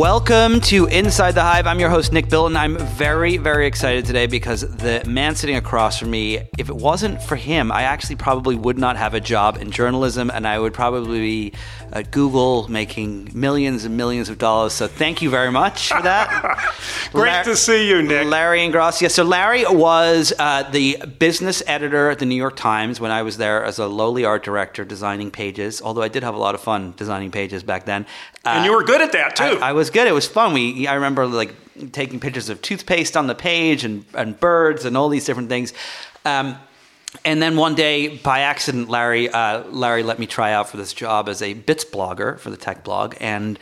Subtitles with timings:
[0.00, 1.66] Welcome to Inside the Hive.
[1.66, 5.56] I'm your host, Nick Bilton, and I'm very, very excited today because the man sitting
[5.56, 9.20] across from me, if it wasn't for him, I actually probably would not have a
[9.20, 11.52] job in journalism and I would probably be
[11.92, 14.72] at Google making millions and millions of dollars.
[14.72, 16.30] So thank you very much for that.
[17.12, 18.26] Great Lar- to see you, Nick.
[18.26, 19.10] Larry and Ingrassia.
[19.10, 23.36] So Larry was uh, the business editor at the New York Times when I was
[23.36, 26.62] there as a lowly art director designing pages, although I did have a lot of
[26.62, 28.06] fun designing pages back then.
[28.42, 29.44] Uh, and you were good at that too.
[29.44, 30.06] I, I, was good.
[30.06, 30.52] It was fun.
[30.52, 31.54] We I remember like
[31.92, 35.72] taking pictures of toothpaste on the page and, and birds and all these different things.
[36.24, 36.56] Um,
[37.24, 40.92] and then one day, by accident, Larry uh, Larry let me try out for this
[40.92, 43.58] job as a bits blogger for the tech blog, and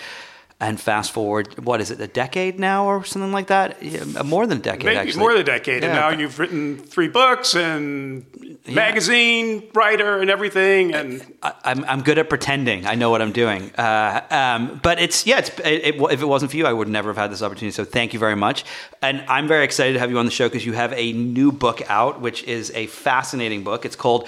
[0.61, 3.81] and fast forward, what is it, a decade now or something like that?
[3.81, 5.21] Yeah, more than a decade, Maybe actually.
[5.21, 5.83] more than a decade.
[5.85, 5.89] Yeah.
[5.91, 8.27] And now you've written three books and
[8.65, 8.75] yeah.
[8.75, 10.95] magazine writer and everything.
[10.95, 13.71] And I, am I'm, I'm good at pretending I know what I'm doing.
[13.77, 16.89] Uh, um, but it's yeah, it's, it, it, if it wasn't for you, I would
[16.89, 17.71] never have had this opportunity.
[17.71, 18.65] So thank you very much.
[19.01, 21.53] And I'm very excited to have you on the show because you have a new
[21.53, 23.85] book out, which is a fascinating book.
[23.85, 24.27] It's called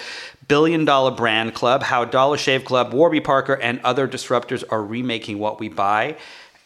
[0.51, 5.39] Billion Dollar Brand Club How Dollar Shave Club, Warby Parker, and other disruptors are remaking
[5.39, 6.17] what we buy.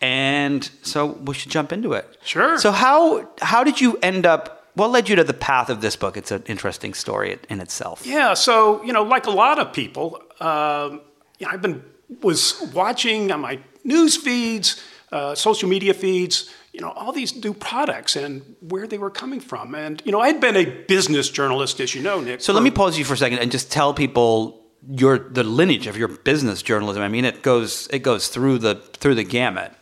[0.00, 2.18] And so we should jump into it.
[2.24, 2.58] Sure.
[2.58, 4.62] So, how, how did you end up?
[4.74, 6.16] What led you to the path of this book?
[6.16, 8.04] It's an interesting story in itself.
[8.04, 8.34] Yeah.
[8.34, 11.00] So, you know, like a lot of people, um,
[11.38, 11.84] you know, I've been
[12.22, 17.54] was watching on my news feeds, uh, social media feeds, you know, all these new
[17.54, 19.76] products and where they were coming from.
[19.76, 22.40] And, you know, I'd been a business journalist, as you know, Nick.
[22.40, 25.44] So for, let me pause you for a second and just tell people your the
[25.44, 27.00] lineage of your business journalism.
[27.00, 29.72] I mean, it goes it goes through the through the gamut.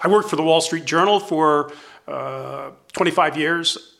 [0.00, 1.72] I worked for the Wall Street Journal for
[2.08, 3.91] uh, 25 years,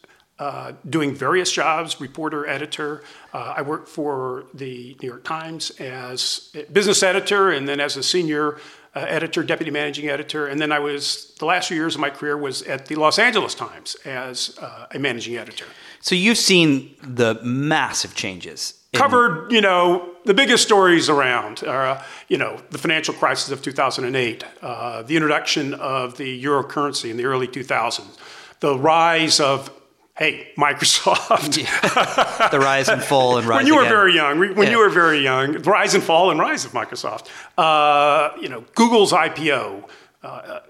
[0.42, 3.04] uh, doing various jobs, reporter, editor.
[3.32, 8.03] Uh, I worked for the New York Times as business editor and then as a
[8.03, 8.58] senior
[8.97, 12.10] uh, editor, deputy managing editor, and then I was the last few years of my
[12.10, 15.64] career was at the Los Angeles Times as uh, a managing editor.
[16.00, 18.75] So you've seen the massive changes.
[18.94, 24.44] Covered, you know, the biggest stories around, uh, you know, the financial crisis of 2008,
[24.60, 28.19] uh, the introduction of the euro currency in the early 2000s,
[28.58, 29.70] the rise of
[30.16, 32.50] hey, Microsoft.
[32.50, 33.58] the rise and fall and rise.
[33.58, 33.84] when you again.
[33.84, 34.70] were very young, when yeah.
[34.70, 37.28] you were very young, the rise and fall and rise of Microsoft.
[37.56, 39.88] Uh, you know, Google's IPO.
[40.22, 40.60] Uh,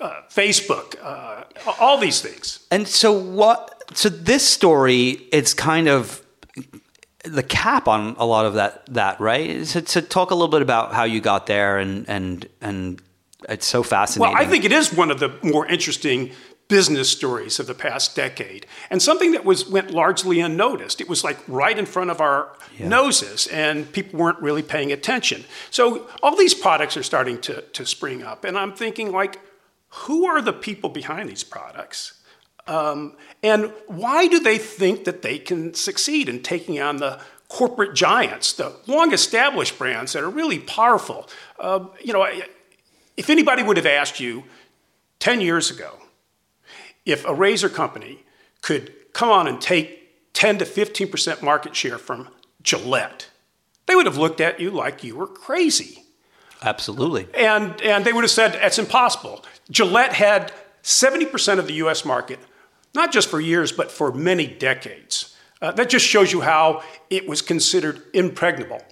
[0.00, 1.44] uh, Facebook, uh,
[1.80, 2.66] all these things.
[2.70, 3.82] And so, what?
[3.94, 6.22] So this story, it's kind of
[7.24, 8.84] the cap on a lot of that.
[8.92, 9.66] That right?
[9.66, 13.00] So, to talk a little bit about how you got there, and and and
[13.48, 14.34] it's so fascinating.
[14.34, 16.32] Well, I think it is one of the more interesting
[16.68, 18.66] business stories of the past decade.
[18.90, 21.00] And something that was went largely unnoticed.
[21.00, 22.88] It was like right in front of our yeah.
[22.88, 25.44] noses and people weren't really paying attention.
[25.70, 29.40] So all these products are starting to, to spring up and i'm thinking like
[29.88, 32.20] who are the people behind these products?
[32.66, 37.94] Um, and why do they think that they can succeed in taking on the corporate
[37.94, 41.28] giants the long established brands that are really powerful?
[41.58, 42.26] Uh, you know
[43.16, 44.44] if anybody would have asked you
[45.20, 45.96] 10 years ago
[47.06, 48.24] if a razor company
[48.60, 52.28] could come on and take 10 to 15% market share from
[52.62, 53.30] Gillette,
[53.86, 56.02] they would have looked at you like you were crazy.
[56.62, 57.28] Absolutely.
[57.34, 59.44] And, and they would have said, that's impossible.
[59.70, 62.40] Gillette had 70% of the US market,
[62.94, 65.36] not just for years, but for many decades.
[65.62, 68.82] Uh, that just shows you how it was considered impregnable.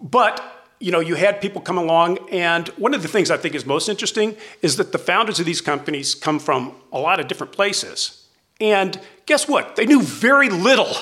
[0.00, 3.54] But you know, you had people come along, and one of the things I think
[3.54, 7.28] is most interesting is that the founders of these companies come from a lot of
[7.28, 8.26] different places.
[8.60, 9.76] And guess what?
[9.76, 10.92] They knew very little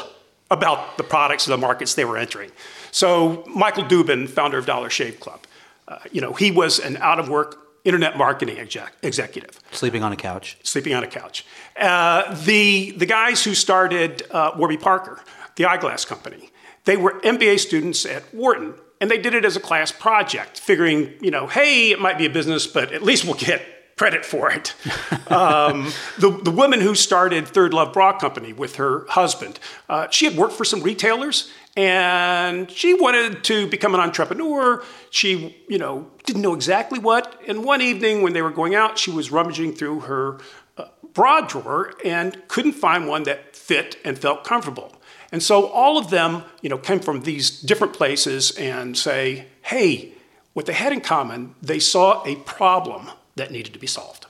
[0.51, 2.51] about the products or the markets they were entering.
[2.91, 5.41] So Michael Dubin, founder of Dollar Shave Club,
[5.87, 9.61] uh, you know, he was an out of work internet marketing exec- executive.
[9.71, 10.59] Sleeping on a couch.
[10.63, 11.47] Sleeping on a couch.
[11.79, 15.23] Uh, the, the guys who started uh, Warby Parker,
[15.57, 16.51] the eyeglass company,
[16.85, 21.15] they were MBA students at Wharton, and they did it as a class project, figuring,
[21.21, 23.63] you know, hey, it might be a business, but at least we'll get
[23.97, 24.75] credit for it.
[25.31, 29.59] um, the, the woman who started Third Love Bra Company with her husband,
[29.89, 34.83] uh, she had worked for some retailers and she wanted to become an entrepreneur.
[35.11, 37.41] She, you know, didn't know exactly what.
[37.47, 40.39] And one evening when they were going out, she was rummaging through her
[40.77, 44.98] uh, bra drawer and couldn't find one that fit and felt comfortable.
[45.31, 50.13] And so all of them, you know, came from these different places and say, "Hey,
[50.55, 54.27] what they had in common, they saw a problem that needed to be solved."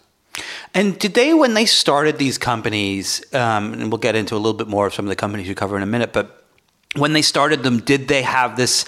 [0.75, 4.59] And did they, when they started these companies, um, and we'll get into a little
[4.59, 6.45] bit more of some of the companies you cover in a minute, but
[6.97, 8.85] when they started them, did they have this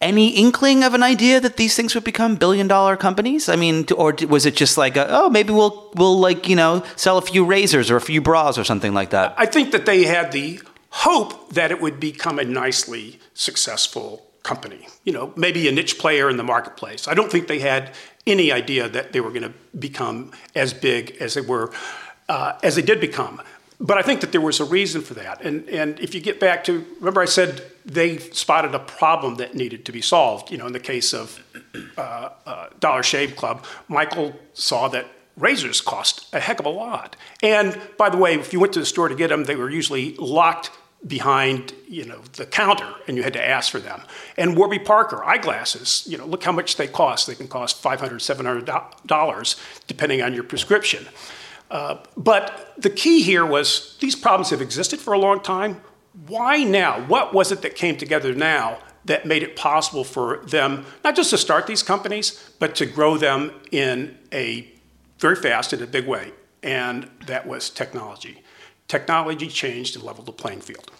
[0.00, 3.48] any inkling of an idea that these things would become billion dollar companies?
[3.48, 6.84] I mean, or was it just like, a, oh, maybe we'll we'll like you know
[6.96, 9.34] sell a few razors or a few bras or something like that?
[9.38, 10.60] I think that they had the
[10.90, 14.86] hope that it would become a nicely successful company.
[15.04, 17.08] You know, maybe a niche player in the marketplace.
[17.08, 17.94] I don't think they had
[18.26, 21.72] any idea that they were going to become as big as they were,
[22.28, 23.42] uh, as they did become.
[23.78, 25.42] But I think that there was a reason for that.
[25.42, 29.54] And, and if you get back to, remember I said they spotted a problem that
[29.54, 30.50] needed to be solved.
[30.50, 31.44] You know, in the case of
[31.98, 35.06] uh, uh, Dollar Shave Club, Michael saw that
[35.36, 37.16] razors cost a heck of a lot.
[37.42, 39.70] And by the way, if you went to the store to get them, they were
[39.70, 40.70] usually locked
[41.06, 44.00] behind you know the counter and you had to ask for them
[44.38, 48.20] and warby parker eyeglasses you know look how much they cost they can cost 500
[48.20, 48.68] 700
[49.04, 49.56] dollars
[49.86, 51.06] depending on your prescription
[51.70, 55.80] uh, but the key here was these problems have existed for a long time.
[56.26, 57.04] Why now?
[57.06, 61.30] What was it that came together now that made it possible for them not just
[61.30, 64.72] to start these companies, but to grow them in a
[65.18, 66.32] very fast in a big way?
[66.62, 68.42] And that was technology.
[68.88, 70.90] Technology changed and leveled the playing field.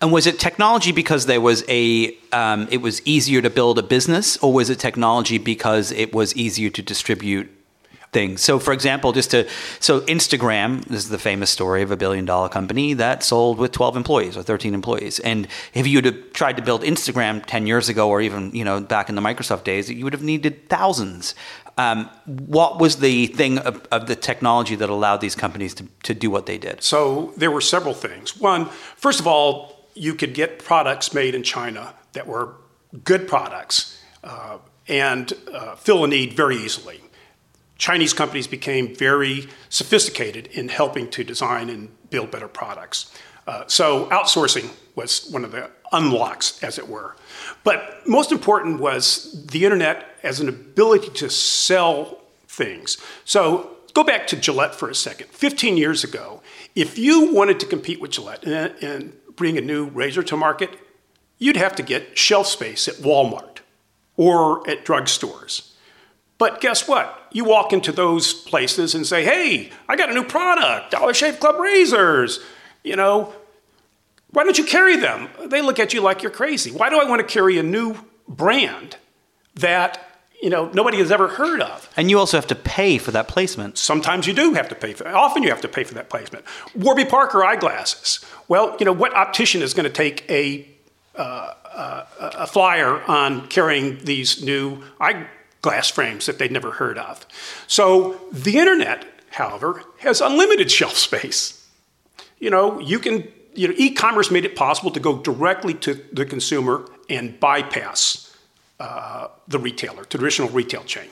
[0.00, 3.82] And was it technology because there was a um, it was easier to build a
[3.82, 7.50] business, or was it technology because it was easier to distribute
[8.14, 8.40] things.
[8.42, 9.46] So, for example, just to
[9.80, 13.72] so Instagram this is the famous story of a billion dollar company that sold with
[13.72, 15.18] 12 employees or 13 employees.
[15.18, 18.80] And if you had tried to build Instagram 10 years ago, or even you know
[18.80, 21.34] back in the Microsoft days, you would have needed thousands.
[21.76, 26.14] Um, what was the thing of, of, the technology that allowed these companies to, to
[26.14, 26.82] do what they did?
[26.82, 28.36] So there were several things.
[28.36, 28.66] One,
[28.96, 32.54] first of all, you could get products made in China that were
[33.02, 37.00] good products uh, and uh, fill a need very easily.
[37.76, 43.12] Chinese companies became very sophisticated in helping to design and build better products.
[43.46, 47.16] Uh, so outsourcing was one of the unlocks, as it were.
[47.62, 52.98] But most important was the internet as an ability to sell things.
[53.24, 55.28] So go back to Gillette for a second.
[55.28, 56.42] 15 years ago,
[56.74, 60.78] if you wanted to compete with Gillette and, and bring a new razor to market,
[61.38, 63.58] you'd have to get shelf space at Walmart
[64.16, 65.72] or at drugstores.
[66.38, 67.28] But guess what?
[67.32, 71.40] You walk into those places and say, hey, I got a new product, Dollar Shave
[71.40, 72.40] Club razors.
[72.82, 73.32] You know,
[74.34, 75.28] why don't you carry them?
[75.46, 76.70] They look at you like you're crazy.
[76.70, 77.96] Why do I want to carry a new
[78.28, 78.96] brand
[79.54, 80.00] that
[80.42, 81.88] you know nobody has ever heard of?
[81.96, 83.78] And you also have to pay for that placement.
[83.78, 85.08] Sometimes you do have to pay for.
[85.08, 86.44] Often you have to pay for that placement.
[86.74, 88.24] Warby Parker eyeglasses.
[88.48, 90.68] Well, you know what optician is going to take a
[91.16, 97.26] uh, uh, a flyer on carrying these new eyeglass frames that they'd never heard of.
[97.66, 101.66] So the internet, however, has unlimited shelf space.
[102.38, 106.24] You know, you can, you know, e-commerce made it possible to go directly to the
[106.24, 108.36] consumer and bypass
[108.80, 111.08] uh, the retailer, traditional retail chain.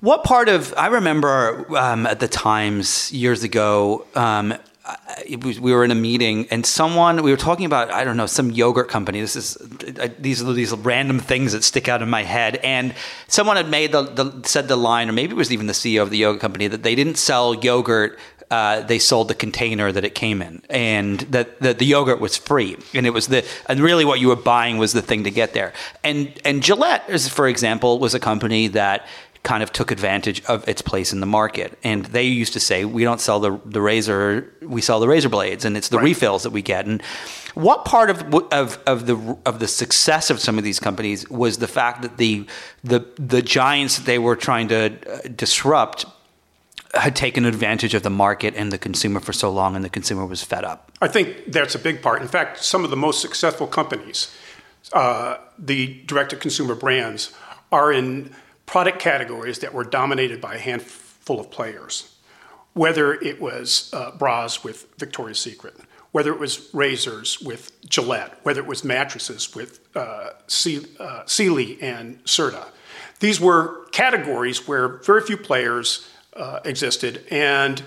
[0.00, 4.54] What part of I remember um, at the Times years ago, um,
[5.42, 8.26] was, we were in a meeting and someone we were talking about I don't know
[8.26, 9.20] some yogurt company.
[9.20, 9.56] This is
[10.18, 12.56] these are these random things that stick out in my head.
[12.56, 12.94] And
[13.26, 16.02] someone had made the, the said the line, or maybe it was even the CEO
[16.02, 18.18] of the yogurt company, that they didn't sell yogurt.
[18.54, 22.34] Uh, they sold the container that it came in, and that the, the yogurt was
[22.36, 25.30] free, and it was the and really what you were buying was the thing to
[25.40, 25.72] get there.
[26.02, 27.04] And and Gillette,
[27.38, 28.98] for example, was a company that
[29.44, 31.78] kind of took advantage of its place in the market.
[31.84, 35.28] And they used to say, we don't sell the, the razor, we sell the razor
[35.28, 36.04] blades, and it's the right.
[36.04, 36.86] refills that we get.
[36.86, 37.02] And
[37.54, 38.18] what part of,
[38.52, 42.16] of, of, the, of the success of some of these companies was the fact that
[42.16, 42.46] the,
[42.82, 46.06] the, the giants that they were trying to uh, disrupt
[46.96, 50.26] had taken advantage of the market and the consumer for so long, and the consumer
[50.26, 50.90] was fed up.
[51.00, 52.22] I think that's a big part.
[52.22, 54.34] In fact, some of the most successful companies,
[54.92, 57.32] uh, the direct-to-consumer brands,
[57.70, 58.34] are in
[58.66, 62.14] product categories that were dominated by a handful of players.
[62.72, 65.76] Whether it was uh, bras with Victoria's Secret,
[66.12, 70.30] whether it was razors with Gillette, whether it was mattresses with uh,
[71.00, 72.66] uh, Sealy and Serta.
[73.20, 77.82] These were categories where very few players uh, existed and,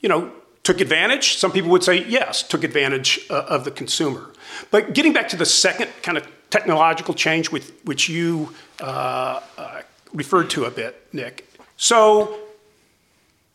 [0.00, 1.36] you know, took advantage.
[1.36, 4.30] Some people would say yes, took advantage uh, of the consumer.
[4.70, 9.82] But getting back to the second kind of technological change with which you uh, uh,
[10.12, 11.50] referred to a bit, Nick.
[11.76, 12.38] So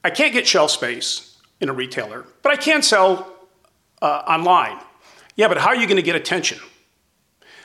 [0.03, 3.31] I can't get shelf space in a retailer, but I can sell
[4.01, 4.79] uh, online.
[5.35, 6.59] Yeah, but how are you going to get attention?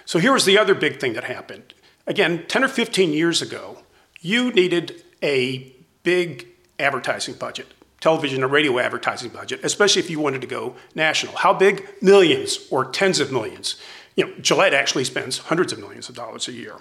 [0.05, 1.75] So here was the other big thing that happened.
[2.07, 3.79] Again, 10 or 15 years ago,
[4.21, 7.67] you needed a big advertising budget,
[8.01, 11.37] television or radio advertising budget, especially if you wanted to go national.
[11.37, 11.89] How big?
[12.01, 13.77] Millions or tens of millions.
[14.17, 16.75] You know, Gillette actually spends hundreds of millions of dollars a year.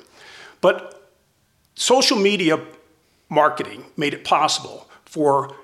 [0.62, 1.12] But
[1.76, 2.60] social media
[3.30, 5.56] marketing made it possible for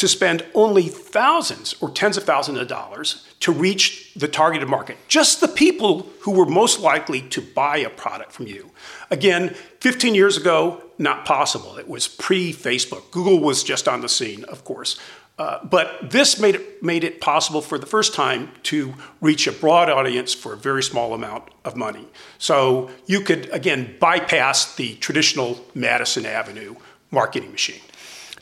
[0.00, 4.96] to spend only thousands or tens of thousands of dollars to reach the targeted market,
[5.08, 8.70] just the people who were most likely to buy a product from you.
[9.10, 11.76] Again, 15 years ago, not possible.
[11.76, 13.10] It was pre Facebook.
[13.10, 14.98] Google was just on the scene, of course.
[15.38, 19.52] Uh, but this made it, made it possible for the first time to reach a
[19.52, 22.06] broad audience for a very small amount of money.
[22.38, 26.76] So you could, again, bypass the traditional Madison Avenue
[27.10, 27.80] marketing machine.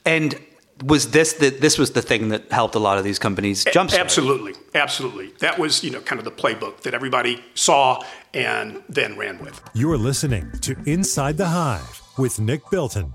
[0.05, 0.41] And
[0.85, 3.93] was this the, this was the thing that helped a lot of these companies jump
[3.93, 5.29] absolutely absolutely.
[5.41, 8.03] That was you know kind of the playbook that everybody saw
[8.35, 9.61] and then ran with.
[9.75, 13.15] You're listening to inside the hive with nick bilton.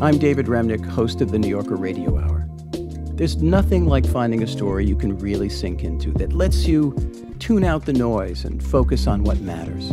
[0.00, 2.46] I'm david remnick host of the new yorker radio hour.
[3.14, 6.94] There's nothing like finding a story you can really sink into that lets you
[7.40, 9.92] tune out the noise and focus on what matters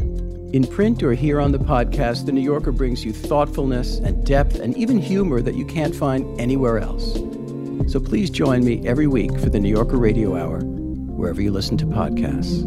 [0.56, 4.62] in print or here on the podcast, The New Yorker brings you thoughtfulness and depth
[4.62, 7.16] and even humor that you can't find anywhere else.
[7.92, 11.76] So please join me every week for The New Yorker Radio Hour, wherever you listen
[11.80, 12.64] to podcasts.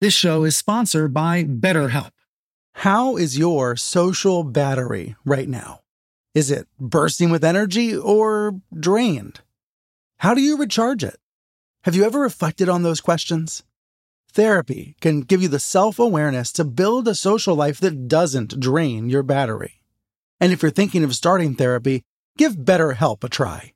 [0.00, 2.10] This show is sponsored by BetterHelp.
[2.72, 5.82] How is your social battery right now?
[6.34, 9.42] Is it bursting with energy or drained?
[10.16, 11.20] How do you recharge it?
[11.84, 13.62] Have you ever reflected on those questions?
[14.32, 19.10] Therapy can give you the self awareness to build a social life that doesn't drain
[19.10, 19.82] your battery.
[20.40, 22.00] And if you're thinking of starting therapy,
[22.38, 23.74] give BetterHelp a try.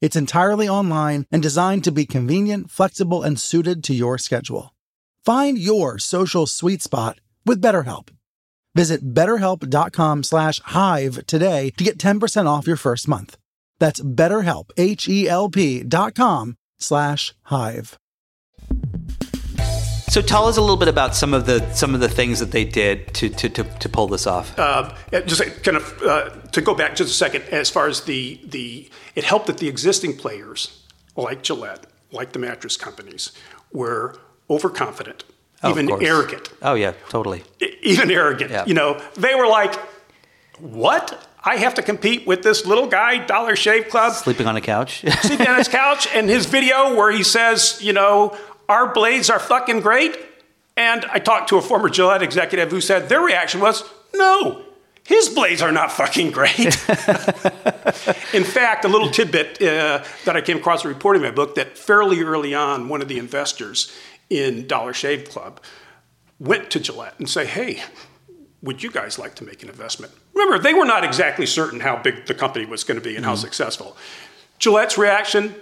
[0.00, 4.72] It's entirely online and designed to be convenient, flexible, and suited to your schedule.
[5.22, 8.08] Find your social sweet spot with BetterHelp.
[8.74, 13.36] Visit betterhelp.com slash hive today to get 10% off your first month.
[13.78, 17.98] That's betterhelp, H-E-L-P dot com slash hive.
[20.08, 22.50] So tell us a little bit about some of the some of the things that
[22.50, 24.58] they did to to, to, to pull this off.
[24.58, 24.94] Uh,
[25.26, 28.88] just kind of uh, to go back just a second, as far as the the
[29.14, 30.82] it helped that the existing players
[31.16, 33.32] like Gillette, like the mattress companies,
[33.72, 34.18] were
[34.48, 35.24] overconfident,
[35.62, 36.48] oh, even arrogant.
[36.62, 37.44] Oh yeah, totally.
[37.82, 38.50] Even arrogant.
[38.50, 38.64] Yeah.
[38.64, 39.74] You know, they were like,
[40.60, 41.28] "What?
[41.46, 44.14] I have to compete with this little guy, Dollar Shave Club.
[44.14, 45.04] Sleeping on a couch.
[45.22, 46.08] sleeping on his couch.
[46.12, 48.36] And his video where he says, you know,
[48.68, 50.18] our blades are fucking great.
[50.76, 54.60] And I talked to a former Gillette executive who said their reaction was, no,
[55.04, 56.58] his blades are not fucking great.
[58.34, 61.78] in fact, a little tidbit uh, that I came across in reporting my book that
[61.78, 63.96] fairly early on, one of the investors
[64.28, 65.60] in Dollar Shave Club
[66.40, 67.82] went to Gillette and say, hey,
[68.66, 70.12] would you guys like to make an investment?
[70.34, 73.24] Remember, they were not exactly certain how big the company was going to be and
[73.24, 73.30] mm-hmm.
[73.30, 73.96] how successful.
[74.58, 75.54] Gillette's reaction,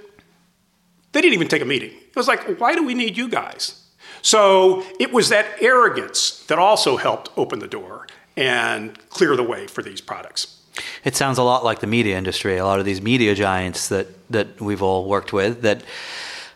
[1.13, 1.91] they didn't even take a meeting.
[1.91, 3.83] It was like, why do we need you guys?
[4.23, 8.07] So it was that arrogance that also helped open the door
[8.37, 10.63] and clear the way for these products.
[11.05, 14.09] It sounds a lot like the media industry, a lot of these media giants that,
[14.31, 15.83] that we've all worked with that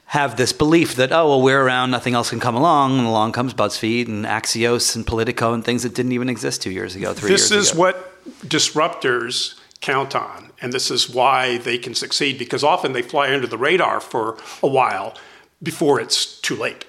[0.09, 3.33] have this belief that oh well we're around nothing else can come along and along
[3.33, 7.15] comes buzzfeed and axios and politico and things that didn't even exist two years ago
[7.15, 12.39] three this years is what disruptors count on and this is why they can succeed
[12.39, 15.15] because often they fly under the radar for a while
[15.63, 16.85] before it's too late.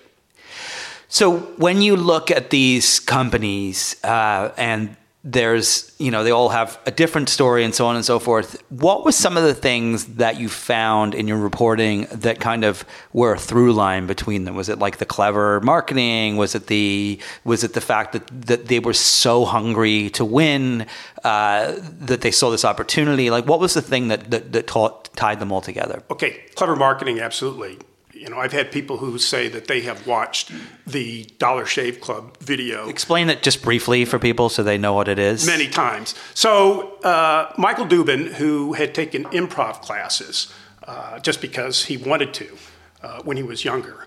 [1.08, 4.96] So when you look at these companies uh, and
[5.32, 8.62] there's you know they all have a different story and so on and so forth.
[8.70, 12.84] What was some of the things that you found in your reporting that kind of
[13.14, 14.56] were a through line between them?
[14.56, 16.38] Was it like the clever marketing?
[16.38, 20.88] Was it the was it the fact that that they were so hungry to win
[21.24, 23.30] uh, that they saw this opportunity?
[23.30, 26.04] Like what was the thing that that, that taught, tied them all together?
[26.10, 27.78] Okay clever marketing absolutely
[28.20, 30.52] you know, I've had people who say that they have watched
[30.86, 32.90] the Dollar Shave Club video.
[32.90, 35.48] Explain it just briefly for people so they know what it is.
[35.48, 36.16] Many times.
[36.34, 42.58] So, uh, Michael Dubin, who had taken improv classes uh, just because he wanted to
[43.02, 44.06] uh, when he was younger,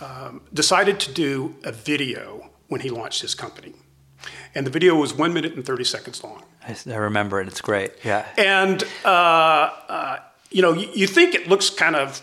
[0.00, 3.74] um, decided to do a video when he launched his company.
[4.54, 6.44] And the video was one minute and 30 seconds long.
[6.66, 7.48] I, remember it.
[7.48, 7.92] It's great.
[8.04, 8.26] Yeah.
[8.38, 10.18] And, uh, uh,
[10.50, 12.22] you know, you, you think it looks kind of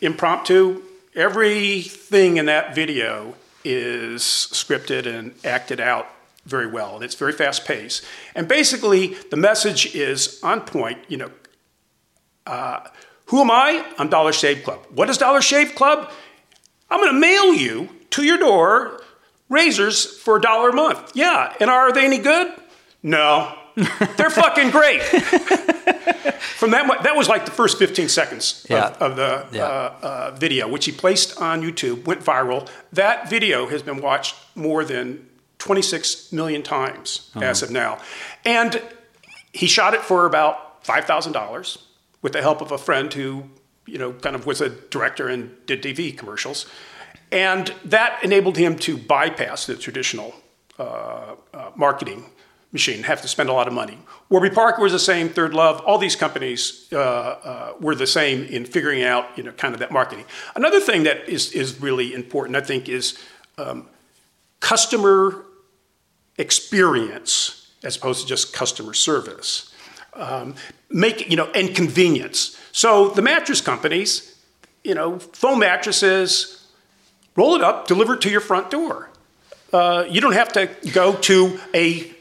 [0.00, 0.82] impromptu.
[1.14, 6.08] Everything in that video is scripted and acted out
[6.44, 8.04] very well, and it's very fast paced.
[8.34, 10.98] And basically, the message is on point.
[11.08, 11.30] You know,
[12.46, 12.80] uh,
[13.26, 13.84] who am I?
[13.98, 14.80] I'm Dollar Shave Club.
[14.90, 16.10] What is Dollar Shave Club?
[16.90, 19.00] I'm going to mail you to your door
[19.48, 21.12] razors for a dollar a month.
[21.14, 22.52] Yeah, and are they any good?
[23.02, 23.56] No,
[24.16, 25.02] they're fucking great.
[26.54, 28.88] From that, that was like the first 15 seconds yeah.
[28.88, 29.64] of, of, the yeah.
[29.64, 32.68] uh, uh, video, which he placed on YouTube, went viral.
[32.92, 35.28] That video has been watched more than
[35.58, 37.44] 26 million times uh-huh.
[37.44, 37.98] as of now.
[38.44, 38.80] And
[39.52, 41.78] he shot it for about $5,000
[42.22, 43.44] with the help of a friend who,
[43.86, 46.66] you know, kind of was a director and did TV commercials.
[47.32, 50.34] And that enabled him to bypass the traditional
[50.78, 52.30] uh, uh marketing
[52.74, 53.96] machine, have to spend a lot of money.
[54.28, 58.44] Warby Parker was the same, Third Love, all these companies uh, uh, were the same
[58.44, 60.24] in figuring out, you know, kind of that marketing.
[60.56, 63.16] Another thing that is, is really important, I think, is
[63.56, 63.88] um,
[64.58, 65.46] customer
[66.36, 69.72] experience as opposed to just customer service.
[70.14, 70.56] Um,
[70.90, 72.58] make, you know, and convenience.
[72.72, 74.36] So the mattress companies,
[74.82, 76.66] you know, foam mattresses,
[77.36, 79.10] roll it up, deliver it to your front door.
[79.72, 82.13] Uh, you don't have to go to a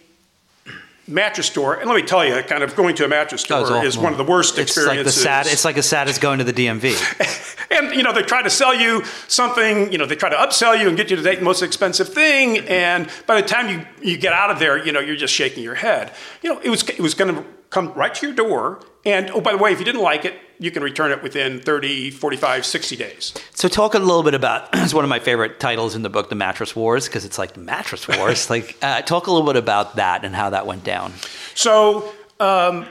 [1.08, 3.98] mattress store, and let me tell you, kind of going to a mattress store is
[3.98, 4.98] one of the worst it's experiences.
[4.98, 7.68] Like the sad, it's like as sad as going to the DMV.
[7.72, 9.92] and you know, they try to sell you something.
[9.92, 12.10] You know, they try to upsell you and get you to take the most expensive
[12.10, 12.60] thing.
[12.68, 15.64] And by the time you you get out of there, you know, you're just shaking
[15.64, 16.14] your head.
[16.42, 18.82] You know, it was it was going to come right to your door.
[19.06, 21.60] And oh, by the way, if you didn't like it, you can return it within
[21.60, 23.34] 30, 45, 60 days.
[23.54, 26.30] So talk a little bit about, it's one of my favorite titles in the book,
[26.30, 28.50] The Mattress Wars, because it's like the mattress wars.
[28.50, 31.12] like, uh, talk a little bit about that and how that went down.
[31.54, 32.86] So um,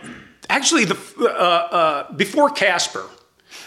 [0.51, 3.09] actually, the, uh, uh, before Casper,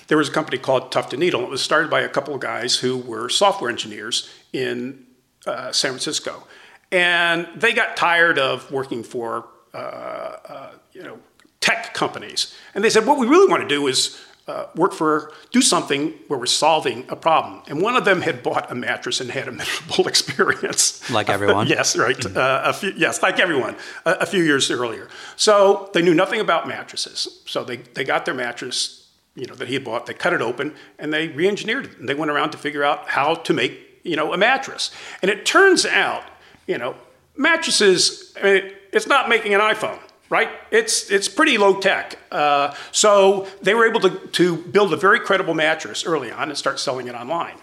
[0.06, 1.42] there was a company called Tuft and Needle.
[1.42, 5.08] It was started by a couple of guys who were software engineers in
[5.48, 6.46] uh, San Francisco.
[6.92, 11.20] And they got tired of working for uh, uh, you know,
[11.66, 12.54] tech companies.
[12.76, 16.14] And they said, what we really want to do is uh, work for, do something
[16.28, 17.64] where we're solving a problem.
[17.68, 21.10] And one of them had bought a mattress and had a miserable experience.
[21.10, 21.66] Like everyone?
[21.78, 22.16] yes, right.
[22.16, 22.38] Mm-hmm.
[22.38, 23.76] Uh, a few, yes, like everyone,
[24.06, 25.10] a, a, few years earlier.
[25.36, 27.42] So they knew nothing about mattresses.
[27.48, 30.42] So they, they got their mattress, you know, that he had bought, they cut it
[30.42, 31.98] open, and they re-engineered it.
[31.98, 34.92] And they went around to figure out how to make, you know, a mattress.
[35.24, 36.24] And it turns out,
[36.68, 36.96] you know,
[37.36, 40.00] mattresses, I mean, it's not making an iPhone,
[40.30, 40.50] right?
[40.72, 42.18] It's, it's pretty low tech.
[42.32, 46.58] Uh, so they were able to, to build a very credible mattress early on and
[46.58, 47.58] start selling it online.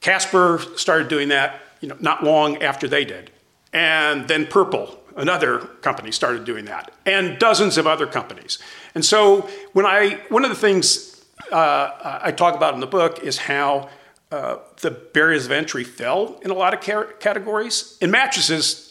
[0.00, 3.30] Casper started doing that you know, not long after they did.
[3.72, 8.58] And then Purple, another company, started doing that, and dozens of other companies.
[8.94, 13.22] And so when I, one of the things uh, I talk about in the book
[13.22, 13.90] is how
[14.30, 16.80] uh, the barriers of entry fell in a lot of
[17.20, 17.96] categories.
[18.00, 18.87] In mattresses,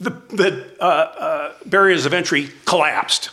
[0.00, 3.30] the, the uh, uh, barriers of entry collapsed.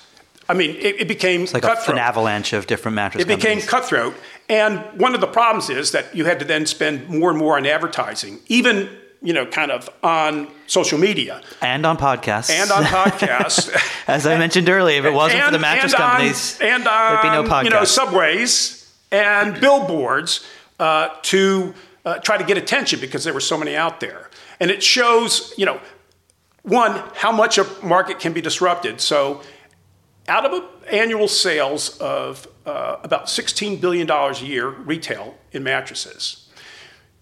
[0.48, 1.98] I mean, it, it became it's like cutthroat.
[1.98, 3.24] an avalanche of different mattress.
[3.24, 4.16] It became cutthroat,
[4.48, 7.58] and one of the problems is that you had to then spend more and more
[7.58, 8.90] on advertising, even
[9.22, 13.76] you know, kind of on social media and on podcasts and on podcasts.
[14.08, 16.88] As I mentioned earlier, if it wasn't and, for the mattress and companies, on, and
[16.88, 17.64] on, there'd be no podcasts.
[17.64, 20.46] You know, subways and billboards
[20.80, 21.74] uh, to
[22.06, 25.54] uh, try to get attention because there were so many out there, and it shows,
[25.58, 25.82] you know,
[26.66, 29.00] one, how much a market can be disrupted.
[29.00, 29.42] So,
[30.28, 36.50] out of annual sales of uh, about $16 billion a year retail in mattresses,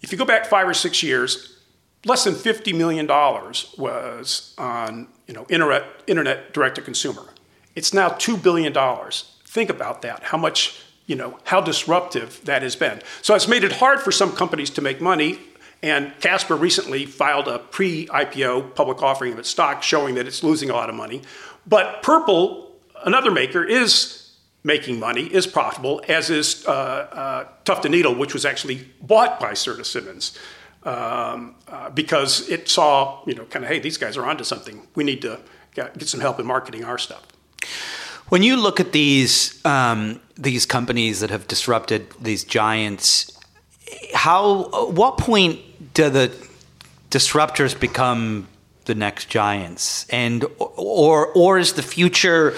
[0.01, 1.59] if you go back five or six years,
[2.05, 7.25] less than $50 million was on you know, internet, internet direct to consumer.
[7.75, 8.73] It's now $2 billion.
[9.45, 13.01] Think about that, how much, you know, how disruptive that has been.
[13.21, 15.39] So it's made it hard for some companies to make money
[15.83, 20.41] And Casper recently filed a pre IPO public offering of its stock showing that it's
[20.41, 21.21] losing a lot of money.
[21.67, 22.71] But Purple,
[23.05, 24.31] another maker, is
[24.63, 29.85] making money, is profitable, as is uh, uh, Needle, which was actually bought by Serta
[29.85, 30.37] Simmons.
[30.83, 34.85] Um, uh, because it saw, you know, kind of, hey, these guys are onto something.
[34.95, 35.39] We need to
[35.75, 37.25] get, get some help in marketing our stuff.
[38.27, 43.37] When you look at these um, these companies that have disrupted these giants,
[44.13, 45.59] how what point
[45.93, 46.31] do the
[47.09, 48.47] disruptors become
[48.85, 52.55] the next giants, and or or is the future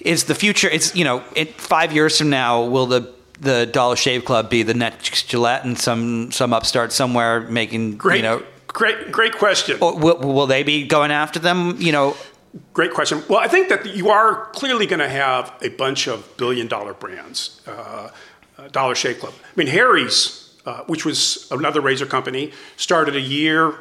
[0.00, 0.68] is the future?
[0.68, 4.62] It's you know, it, five years from now, will the the Dollar Shave Club be
[4.62, 9.78] the next Gillette and some some upstart somewhere making great, you know great great question.
[9.80, 11.76] Will, will they be going after them?
[11.78, 12.16] You know,
[12.72, 13.22] Great question.
[13.28, 16.94] Well, I think that you are clearly going to have a bunch of billion dollar
[16.94, 17.60] brands.
[17.66, 18.10] Uh,
[18.56, 19.34] uh, dollar Shave Club.
[19.42, 23.74] I mean, Harry's, uh, which was another razor company, started a year.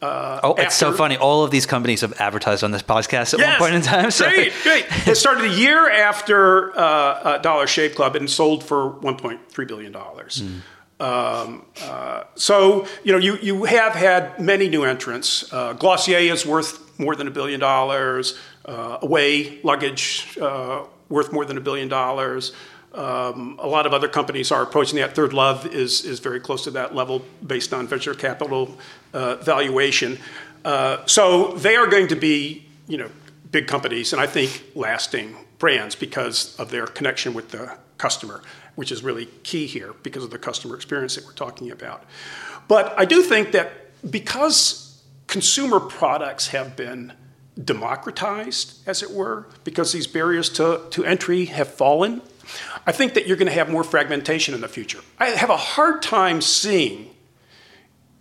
[0.00, 1.16] Uh, oh, it's so funny.
[1.16, 4.10] All of these companies have advertised on this podcast at yes, one point in time.
[4.10, 4.28] So.
[4.28, 4.84] Great, great.
[5.06, 9.92] it started a year after uh, uh, Dollar Shave Club and sold for $1.3 billion.
[9.92, 10.60] Mm.
[11.02, 15.52] Um, uh, so you know you you have had many new entrants.
[15.52, 18.38] Uh, Glossier is worth more than a billion dollars.
[18.64, 22.52] Uh, Away luggage uh, worth more than a billion dollars.
[22.94, 25.14] Um, a lot of other companies are approaching that.
[25.14, 28.76] Third Love is is very close to that level based on venture capital
[29.12, 30.18] uh, valuation.
[30.64, 33.10] Uh, so they are going to be you know
[33.50, 38.42] big companies, and I think lasting brands because of their connection with the customer
[38.74, 42.04] which is really key here because of the customer experience that we're talking about.
[42.68, 43.70] But I do think that
[44.10, 47.12] because consumer products have been
[47.62, 52.22] democratized, as it were, because these barriers to, to entry have fallen,
[52.86, 55.00] I think that you're going to have more fragmentation in the future.
[55.18, 57.10] I have a hard time seeing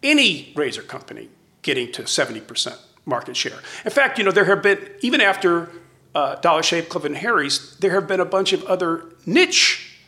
[0.03, 1.29] any razor company
[1.62, 3.60] getting to 70% market share.
[3.86, 5.69] In fact, you know, there have been, even after
[6.15, 9.99] uh, Dollar Shave Club and Harry's, there have been a bunch of other niche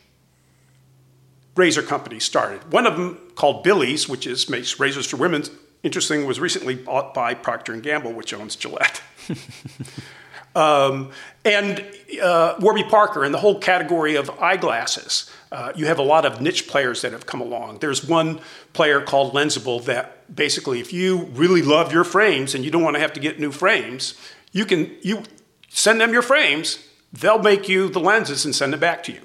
[1.56, 2.72] razor companies started.
[2.72, 5.44] One of them called Billy's, which is makes razors for women.
[5.82, 9.02] Interesting, was recently bought by Procter Gamble, which owns Gillette.
[10.54, 11.10] um,
[11.44, 11.84] and
[12.22, 15.30] uh, Warby Parker and the whole category of eyeglasses.
[15.52, 17.78] Uh, you have a lot of niche players that have come along.
[17.78, 18.40] There's one
[18.72, 22.96] player called Lensable that basically, if you really love your frames and you don't want
[22.96, 24.14] to have to get new frames,
[24.52, 25.22] you can you
[25.68, 26.78] send them your frames.
[27.12, 29.20] They'll make you the lenses and send them back to you.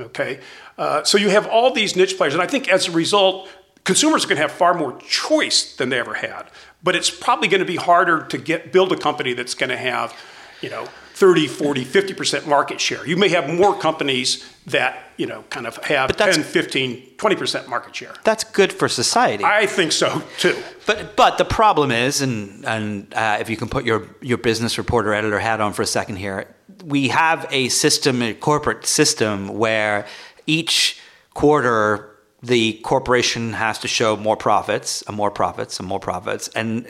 [0.00, 0.40] Okay,
[0.78, 3.46] uh, so you have all these niche players, and I think as a result,
[3.84, 6.44] consumers are going to have far more choice than they ever had.
[6.82, 9.76] But it's probably going to be harder to get build a company that's going to
[9.76, 10.14] have,
[10.62, 13.06] you know, 30, 40, 50% market share.
[13.06, 17.94] You may have more companies that, you know, kind of have 10, 15, 20% market
[17.94, 18.14] share.
[18.24, 19.44] That's good for society.
[19.44, 20.60] I think so too.
[20.86, 24.78] But but the problem is, and and uh, if you can put your your business
[24.78, 26.52] reporter editor hat on for a second here,
[26.84, 30.06] we have a system, a corporate system where
[30.46, 30.98] each
[31.34, 32.08] quarter
[32.42, 36.48] the corporation has to show more profits, and more profits, and more profits.
[36.48, 36.86] And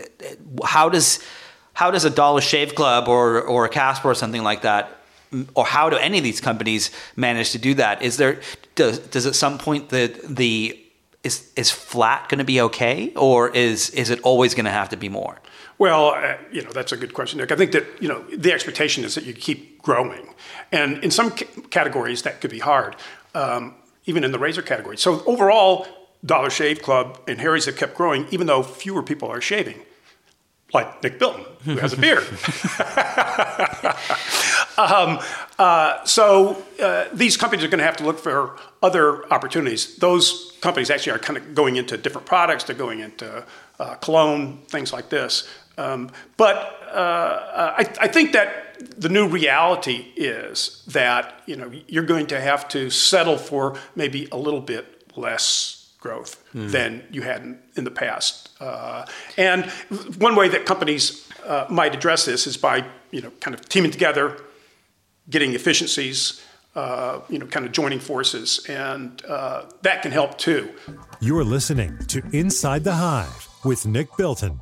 [0.65, 1.23] how does
[1.75, 4.99] how does a Dollar Shave Club or or a Casper or something like that,
[5.55, 8.03] or how do any of these companies manage to do that?
[8.03, 8.41] Is there
[8.75, 10.79] does does at some point the the
[11.25, 14.89] is is flat going to be okay, or is is it always going to have
[14.91, 15.41] to be more?
[15.79, 17.51] Well, uh, you know that's a good question, Nick.
[17.51, 20.35] I think that you know the expectation is that you keep growing,
[20.71, 22.97] and in some c- categories that could be hard
[23.35, 24.97] um, even in the razor category.
[24.97, 25.87] So overall,
[26.25, 29.81] Dollar Shave Club and Harry's have kept growing, even though fewer people are shaving,
[30.73, 32.25] like Nick Bilton, who has a beard.
[34.79, 35.19] um,
[35.59, 39.97] uh, so uh, these companies are going to have to look for other opportunities.
[39.97, 42.65] Those companies actually are kind of going into different products.
[42.65, 43.45] They're going into
[43.79, 45.49] uh, cologne, things like this.
[45.79, 46.57] Um, but
[46.91, 52.41] uh, I, I think that the new reality is that you know you're going to
[52.41, 56.71] have to settle for maybe a little bit less growth mm.
[56.71, 58.51] than you had in, in the past.
[58.61, 59.67] Uh, and
[60.19, 63.91] one way that companies uh, might address this is by you know kind of teaming
[63.91, 64.37] together,
[65.29, 66.41] getting efficiencies.
[66.75, 70.71] Uh, you know, kind of joining forces, and uh, that can help too.
[71.21, 74.62] You're listening to Inside the Hive with Nick Bilton.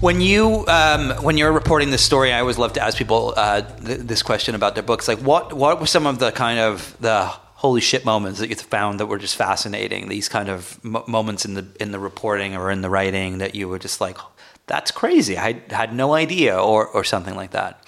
[0.00, 3.62] When you um, when you're reporting this story, I always love to ask people uh,
[3.62, 5.08] th- this question about their books.
[5.08, 8.56] Like, what what were some of the kind of the holy shit moments that you
[8.56, 10.08] found that were just fascinating?
[10.08, 13.54] These kind of m- moments in the in the reporting or in the writing that
[13.54, 14.18] you were just like,
[14.66, 15.38] that's crazy.
[15.38, 17.80] I had no idea, or or something like that.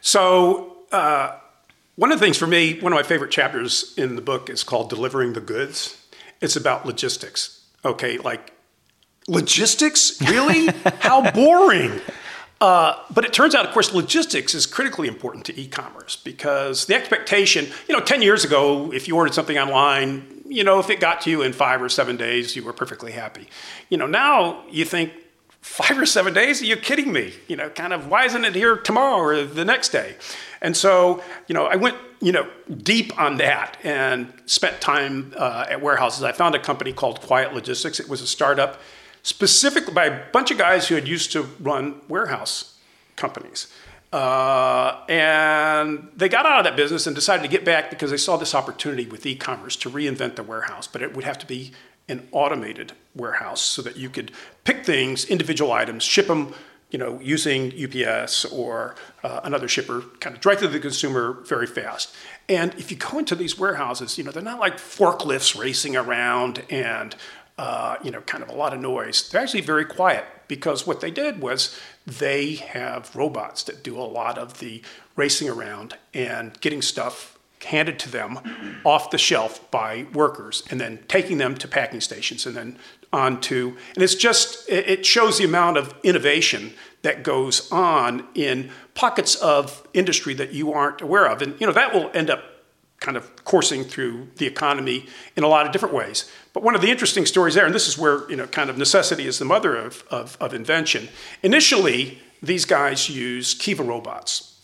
[0.00, 0.76] So.
[0.92, 1.38] Uh,
[1.96, 4.62] one of the things for me, one of my favorite chapters in the book is
[4.62, 5.96] called Delivering the Goods.
[6.42, 7.64] It's about logistics.
[7.86, 8.52] Okay, like
[9.28, 10.20] logistics?
[10.28, 10.68] Really?
[11.00, 12.00] How boring.
[12.60, 16.94] Uh, but it turns out, of course, logistics is critically important to e-commerce because the
[16.94, 21.00] expectation, you know, 10 years ago, if you ordered something online, you know, if it
[21.00, 23.48] got to you in five or seven days, you were perfectly happy.
[23.90, 25.12] You know, now you think,
[25.66, 26.62] five or seven days?
[26.62, 27.32] Are you kidding me?
[27.48, 30.14] You know, kind of, why isn't it here tomorrow or the next day?
[30.62, 35.66] And so, you know, I went, you know, deep on that and spent time uh,
[35.68, 36.22] at warehouses.
[36.22, 37.98] I found a company called Quiet Logistics.
[37.98, 38.80] It was a startup
[39.26, 42.78] specifically by a bunch of guys who had used to run warehouse
[43.16, 43.66] companies.
[44.12, 48.16] Uh, and they got out of that business and decided to get back because they
[48.16, 51.72] saw this opportunity with e-commerce to reinvent the warehouse, but it would have to be
[52.08, 54.30] an automated warehouse so that you could
[54.62, 56.54] pick things, individual items, ship them,
[56.90, 61.66] you know, using UPS or uh, another shipper, kind of directly to the consumer very
[61.66, 62.14] fast.
[62.48, 66.62] And if you go into these warehouses, you know, they're not like forklifts racing around
[66.70, 67.16] and
[67.58, 69.28] uh, you know, kind of a lot of noise.
[69.28, 74.02] They're actually very quiet because what they did was they have robots that do a
[74.02, 74.82] lot of the
[75.16, 78.38] racing around and getting stuff handed to them
[78.84, 82.78] off the shelf by workers and then taking them to packing stations and then
[83.12, 88.70] on to and it's just it shows the amount of innovation that goes on in
[88.94, 92.44] pockets of industry that you aren't aware of and you know that will end up
[93.00, 95.06] kind of coursing through the economy
[95.36, 96.30] in a lot of different ways.
[96.52, 98.78] But one of the interesting stories there, and this is where you know kind of
[98.78, 101.08] necessity is the mother of, of, of invention.
[101.42, 104.58] Initially, these guys used Kiva robots.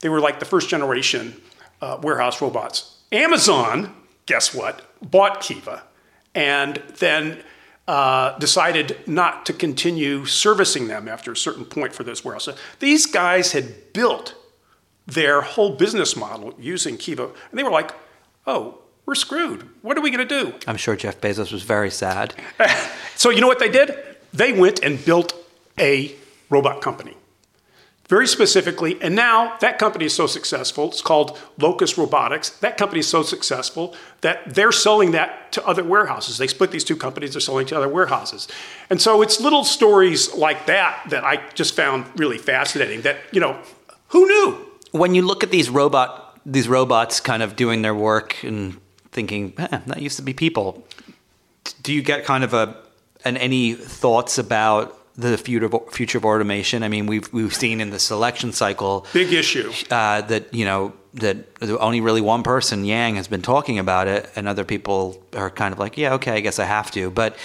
[0.00, 1.40] They were like the first generation
[1.80, 2.98] uh, warehouse robots.
[3.12, 3.94] Amazon,
[4.26, 5.84] guess what, bought Kiva,
[6.34, 7.42] and then
[7.88, 12.56] uh, decided not to continue servicing them after a certain point for those warehouses.
[12.80, 14.34] These guys had built
[15.06, 17.24] their whole business model using Kiva.
[17.24, 17.92] And they were like,
[18.46, 19.68] oh, we're screwed.
[19.82, 20.54] What are we going to do?
[20.66, 22.34] I'm sure Jeff Bezos was very sad.
[23.16, 23.96] so, you know what they did?
[24.32, 25.32] They went and built
[25.78, 26.14] a
[26.50, 27.14] robot company.
[28.08, 32.50] Very specifically, and now that company is so successful, it's called Locus Robotics.
[32.50, 36.38] That company is so successful that they're selling that to other warehouses.
[36.38, 38.46] They split these two companies, they're selling to other warehouses.
[38.90, 43.40] And so it's little stories like that that I just found really fascinating that, you
[43.40, 43.58] know,
[44.08, 44.65] who knew?
[44.92, 49.52] When you look at these robot these robots kind of doing their work and thinking,
[49.58, 50.86] eh, that used to be people.
[51.82, 52.76] Do you get kind of a
[53.24, 56.84] and any thoughts about the future future of automation?
[56.84, 60.92] I mean, we've we've seen in the selection cycle big issue uh, that you know
[61.14, 65.50] that only really one person Yang has been talking about it, and other people are
[65.50, 67.36] kind of like, yeah, okay, I guess I have to, but.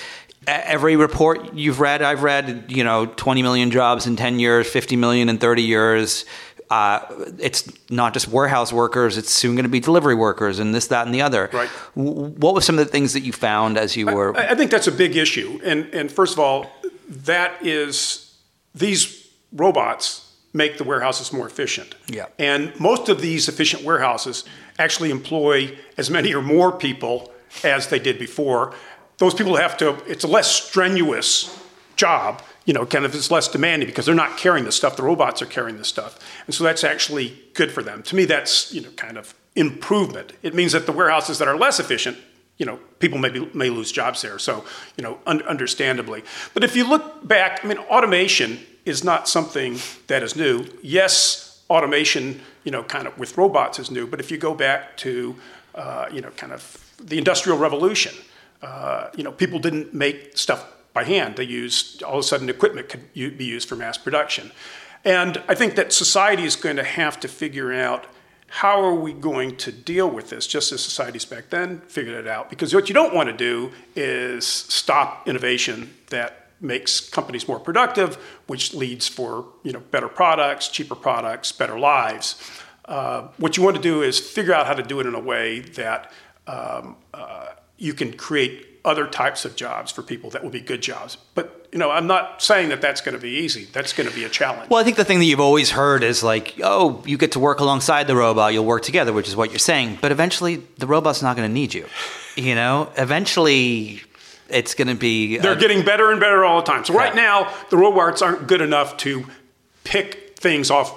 [0.48, 4.96] Every report you've read, I've read, you know, 20 million jobs in 10 years, 50
[4.96, 6.26] million in 30 years
[6.72, 7.06] uh,
[7.38, 11.06] it's not just warehouse workers; it's soon going to be delivery workers, and this, that,
[11.06, 11.50] and the other.
[11.52, 11.68] Right.
[11.96, 14.36] What were some of the things that you found as you were?
[14.38, 16.72] I, I think that's a big issue, and and first of all,
[17.10, 18.38] that is
[18.74, 21.96] these robots make the warehouses more efficient.
[22.08, 22.28] Yeah.
[22.40, 24.46] And most of these efficient warehouses
[24.80, 27.34] actually employ as many or more people
[27.66, 28.74] as they did before.
[29.18, 30.02] Those people have to.
[30.08, 31.58] It's a less strenuous
[31.98, 34.96] job you know, kind of is less demanding because they're not carrying the stuff.
[34.96, 36.20] The robots are carrying the stuff.
[36.46, 38.04] And so that's actually good for them.
[38.04, 40.34] To me, that's, you know, kind of improvement.
[40.44, 42.18] It means that the warehouses that are less efficient,
[42.58, 44.38] you know, people may, be, may lose jobs there.
[44.38, 44.64] So,
[44.96, 46.24] you know, un- understandably.
[46.54, 50.66] But if you look back, I mean, automation is not something that is new.
[50.84, 54.06] Yes, automation, you know, kind of with robots is new.
[54.06, 55.36] But if you go back to,
[55.74, 58.14] uh, you know, kind of the Industrial Revolution,
[58.62, 61.36] uh, you know, people didn't make stuff by hand.
[61.36, 64.52] They used, all of a sudden, equipment could be used for mass production.
[65.04, 68.06] And I think that society is going to have to figure out
[68.48, 72.28] how are we going to deal with this, just as societies back then figured it
[72.28, 72.50] out.
[72.50, 78.16] Because what you don't want to do is stop innovation that makes companies more productive,
[78.48, 82.36] which leads for you know, better products, cheaper products, better lives.
[82.86, 85.20] Uh, what you want to do is figure out how to do it in a
[85.20, 86.12] way that
[86.46, 90.82] um, uh, you can create other types of jobs for people that will be good
[90.82, 91.18] jobs.
[91.36, 93.66] But you know, I'm not saying that that's going to be easy.
[93.66, 94.70] That's going to be a challenge.
[94.70, 97.40] Well, I think the thing that you've always heard is like, oh, you get to
[97.40, 100.00] work alongside the robot, you'll work together, which is what you're saying.
[100.02, 101.86] But eventually, the robot's not going to need you.
[102.36, 104.02] You know, eventually,
[104.50, 105.38] it's going to be.
[105.38, 106.84] They're getting better and better all the time.
[106.84, 109.26] So right now, the robots aren't good enough to
[109.84, 110.94] pick things off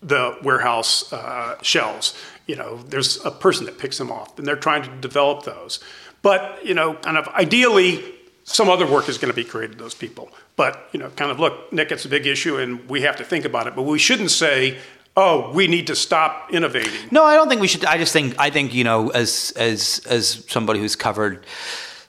[0.00, 2.16] the warehouse uh, shelves.
[2.46, 5.80] You know, there's a person that picks them off, and they're trying to develop those.
[6.22, 8.02] But you know, kind of ideally,
[8.44, 9.78] some other work is going to be created.
[9.78, 13.02] Those people, but you know, kind of look, Nick, it's a big issue, and we
[13.02, 13.76] have to think about it.
[13.76, 14.78] But we shouldn't say,
[15.16, 17.84] "Oh, we need to stop innovating." No, I don't think we should.
[17.84, 21.44] I just think I think you know, as as as somebody who's covered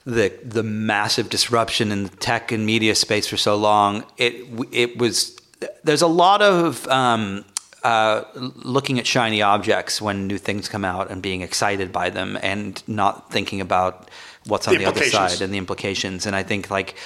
[0.04, 4.98] the the massive disruption in the tech and media space for so long, it it
[4.98, 5.36] was
[5.84, 7.44] there's a lot of um,
[7.82, 12.38] uh, looking at shiny objects when new things come out and being excited by them
[12.42, 14.10] and not thinking about
[14.46, 16.26] what's on the, the other side and the implications.
[16.26, 16.96] And I think like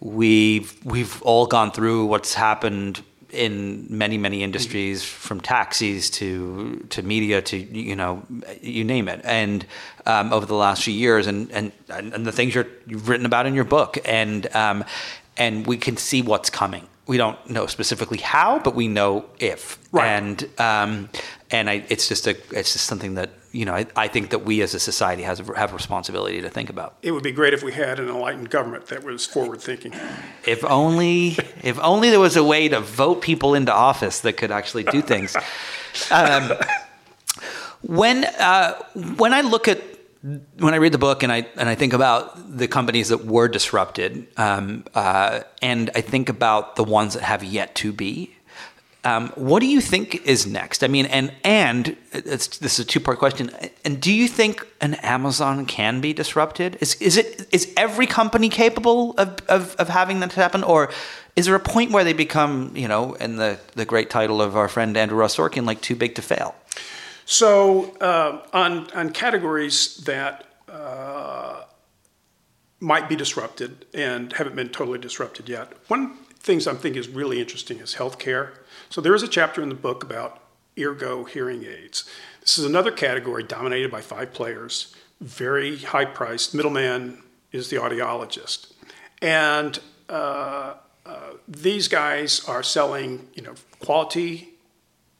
[0.00, 7.02] we've we've all gone through what's happened in many many industries from taxis to to
[7.02, 8.22] media to you know
[8.60, 9.20] you name it.
[9.24, 9.66] And
[10.06, 13.46] um, over the last few years and and and the things you're, you've written about
[13.46, 13.98] in your book.
[14.04, 14.84] And um,
[15.36, 19.78] and we can see what's coming we don't know specifically how, but we know if.
[19.92, 20.06] Right.
[20.06, 21.08] And um,
[21.50, 24.44] and I, it's just a it's just something that you know I, I think that
[24.44, 26.96] we as a society has a, have a responsibility to think about.
[27.02, 29.92] It would be great if we had an enlightened government that was forward thinking.
[30.46, 34.50] If only if only there was a way to vote people into office that could
[34.50, 35.36] actually do things.
[36.10, 36.50] Um,
[37.82, 38.74] when uh,
[39.16, 39.80] when I look at
[40.24, 43.46] when I read the book and I and I think about the companies that were
[43.46, 48.34] disrupted, um, uh, and I think about the ones that have yet to be.
[49.04, 50.82] Um, what do you think is next?
[50.82, 53.50] I mean, and and this is a two part question.
[53.84, 56.78] And do you think an Amazon can be disrupted?
[56.80, 60.90] Is is it is every company capable of, of, of having that happen, or
[61.36, 64.56] is there a point where they become, you know, in the the great title of
[64.56, 66.54] our friend Andrew Ross Sorkin, like too big to fail?
[67.26, 71.62] So uh, on on categories that uh,
[72.80, 77.40] might be disrupted and haven't been totally disrupted yet, one things I'm thinking is really
[77.40, 78.50] interesting is healthcare.
[78.90, 80.40] So there is a chapter in the book about
[80.76, 82.04] Eargo hearing aids.
[82.40, 86.54] This is another category dominated by five players, very high priced.
[86.54, 88.72] Middleman is the audiologist,
[89.22, 89.78] and
[90.10, 90.74] uh,
[91.06, 94.53] uh, these guys are selling, you know, quality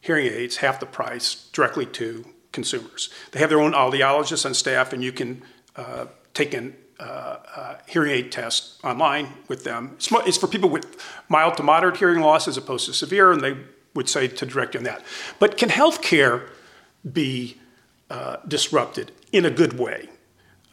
[0.05, 3.09] hearing aids half the price directly to consumers.
[3.33, 5.43] They have their own audiologists on staff, and you can
[5.77, 7.03] uh, take an uh,
[7.57, 9.93] uh, hearing aid test online with them.
[9.95, 13.41] It's, it's, for people with mild to moderate hearing loss as opposed to severe, and
[13.41, 13.57] they
[13.95, 15.03] would say to direct you on that.
[15.39, 16.51] But can healthcare
[17.11, 17.59] be
[18.11, 20.11] uh, disrupted in a good way?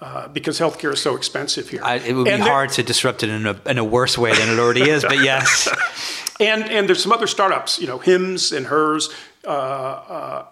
[0.02, 1.80] Uh, because healthcare is so expensive here.
[1.84, 4.34] I, it would and be hard to disrupt it in a, in a worse way
[4.34, 5.70] than it already is, but yes.
[6.42, 9.10] and and there's some other startups, you know, Hims and Hers.
[9.46, 10.46] Uh, uh,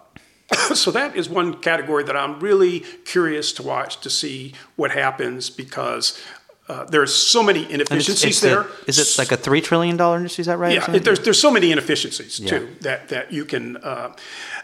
[0.74, 5.50] so that is one category that I'm really curious to watch to see what happens
[5.50, 6.20] because
[6.68, 8.66] uh, there's so many inefficiencies it's, it's there.
[8.86, 10.42] Is it like a three trillion dollar industry?
[10.42, 10.74] Is that right?
[10.74, 12.50] Yeah, it, there's there's so many inefficiencies yeah.
[12.50, 13.76] too that that you can.
[13.76, 14.14] Uh,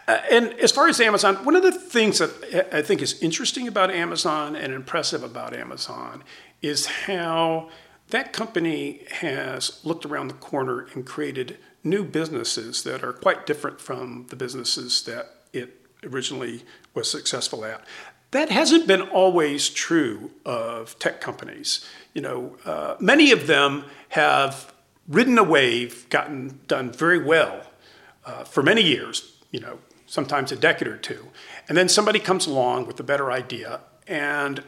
[0.09, 3.67] uh, and as far as Amazon, one of the things that I think is interesting
[3.67, 6.23] about Amazon and impressive about Amazon
[6.63, 7.71] is how
[8.11, 13.81] that company has looked around the corner and created new businesses that are quite different
[13.81, 16.63] from the businesses that it originally
[16.95, 17.85] was successful at.
[18.33, 21.85] That hasn't been always true of tech companies.
[22.13, 24.73] You know, uh, many of them have
[25.09, 27.63] ridden a wave, gotten done very well
[28.25, 29.33] uh, for many years.
[29.53, 31.29] You know, sometimes a decade or two,
[31.69, 34.63] and then somebody comes along with a better idea, and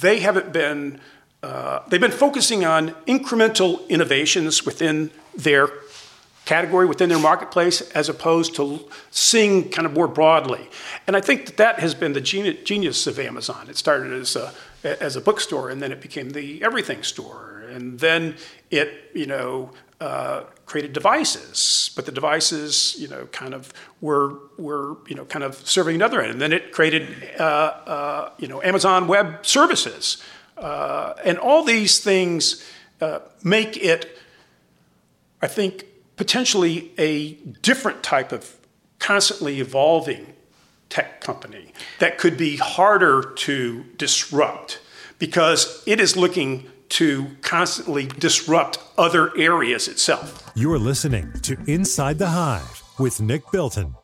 [0.00, 1.00] they haven't been
[1.42, 5.70] uh, they've been focusing on incremental innovations within their
[6.44, 10.68] category, within their marketplace, as opposed to seeing kind of more broadly.
[11.06, 13.68] And I think that that has been the genius of Amazon.
[13.70, 17.64] It started as a, as a bookstore, and then it became the everything store.
[17.70, 18.36] And then
[18.70, 24.96] it, you know, uh, created devices, but the devices, you know, kind of were were
[25.06, 27.06] you know kind of serving another end, and then it created
[27.38, 30.22] uh, uh, you know Amazon Web Services,
[30.60, 32.64] uh, and all these things
[33.00, 34.16] uh, make it,
[35.40, 35.84] I think,
[36.16, 38.56] potentially a different type of
[38.98, 40.34] constantly evolving
[40.90, 44.80] tech company that could be harder to disrupt
[45.18, 50.50] because it is looking to constantly disrupt other areas itself.
[50.54, 53.94] You're listening to Inside the Hive with Nick Bilton.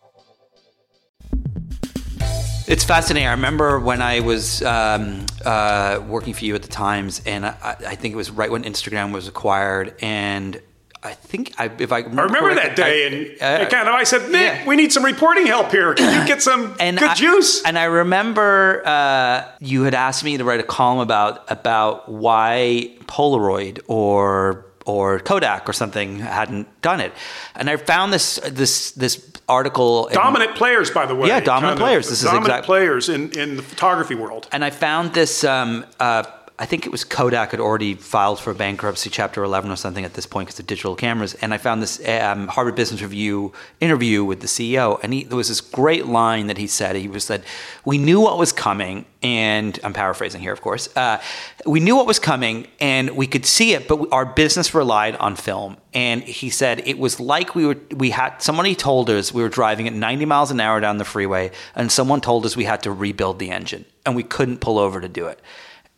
[2.68, 3.28] It's fascinating.
[3.28, 7.76] I remember when I was um, uh, working for you at the Times, and I,
[7.86, 10.60] I, think it was right when Instagram was acquired, and
[11.00, 13.94] I think I, if I remember, I remember that day, I- and uh, kind of
[13.94, 14.66] I said, Nick, yeah.
[14.66, 15.94] we need some reporting help here.
[15.94, 17.62] Can you get some and good I, juice?
[17.64, 22.90] And I remember uh, you had asked me to write a column about about why
[23.06, 27.12] Polaroid or or Kodak or something hadn't done it,
[27.54, 30.06] and I found this this this article.
[30.08, 31.28] in- dominant players, by the way.
[31.28, 32.08] Yeah, dominant kind of players.
[32.08, 34.48] This is dominant exact- players in, in the photography world.
[34.52, 35.44] and I found this.
[35.44, 36.22] Um, uh,
[36.58, 40.14] I think it was Kodak had already filed for bankruptcy, Chapter 11 or something at
[40.14, 41.34] this point because of digital cameras.
[41.34, 45.36] And I found this um, Harvard Business Review interview with the CEO, and he, there
[45.36, 46.96] was this great line that he said.
[46.96, 47.44] He was said,
[47.84, 50.88] "We knew what was coming, and I'm paraphrasing here, of course.
[50.96, 51.20] Uh,
[51.66, 55.36] we knew what was coming, and we could see it, but our business relied on
[55.36, 59.42] film." And he said it was like we were we had somebody told us we
[59.42, 62.64] were driving at 90 miles an hour down the freeway, and someone told us we
[62.64, 65.38] had to rebuild the engine, and we couldn't pull over to do it.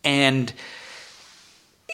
[0.09, 0.51] And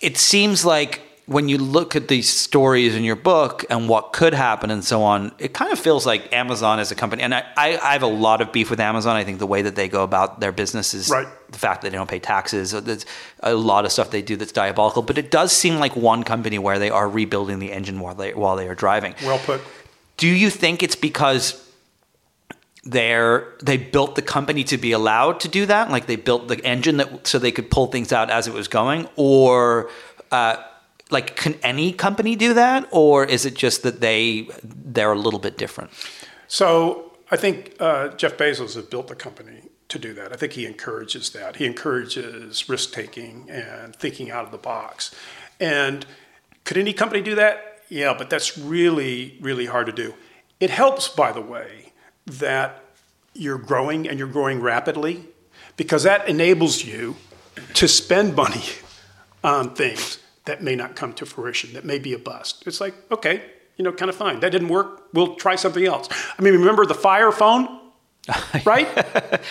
[0.01, 4.33] it seems like when you look at these stories in your book and what could
[4.33, 7.23] happen and so on, it kind of feels like Amazon as a company.
[7.23, 9.15] And I, I, I have a lot of beef with Amazon.
[9.15, 11.27] I think the way that they go about their business is Right.
[11.51, 12.71] the fact that they don't pay taxes.
[12.71, 13.05] There's
[13.41, 15.01] a lot of stuff they do that's diabolical.
[15.01, 18.33] But it does seem like one company where they are rebuilding the engine while they
[18.35, 19.15] while they are driving.
[19.23, 19.61] Well put.
[20.17, 21.64] Do you think it's because
[22.85, 25.89] they're they built the company to be allowed to do that?
[25.89, 28.67] Like they built the engine that so they could pull things out as it was
[28.67, 29.89] going, or
[30.31, 30.57] uh,
[31.09, 35.39] like can any company do that, or is it just that they they're a little
[35.39, 35.91] bit different?
[36.47, 40.31] So I think uh, Jeff Bezos has built the company to do that.
[40.31, 41.57] I think he encourages that.
[41.57, 45.13] He encourages risk taking and thinking out of the box.
[45.59, 46.05] And
[46.63, 47.79] could any company do that?
[47.89, 50.15] Yeah, but that's really, really hard to do.
[50.59, 51.84] It helps, by the way,
[52.25, 52.83] that
[53.33, 55.25] you're growing and you're growing rapidly
[55.77, 57.15] because that enables you
[57.73, 58.63] to spend money
[59.43, 62.63] on things that may not come to fruition, that may be a bust.
[62.65, 63.43] It's like, okay,
[63.77, 64.39] you know, kind of fine.
[64.39, 65.07] That didn't work.
[65.13, 66.07] We'll try something else.
[66.37, 67.81] I mean, remember the Fire phone?
[68.65, 68.87] right?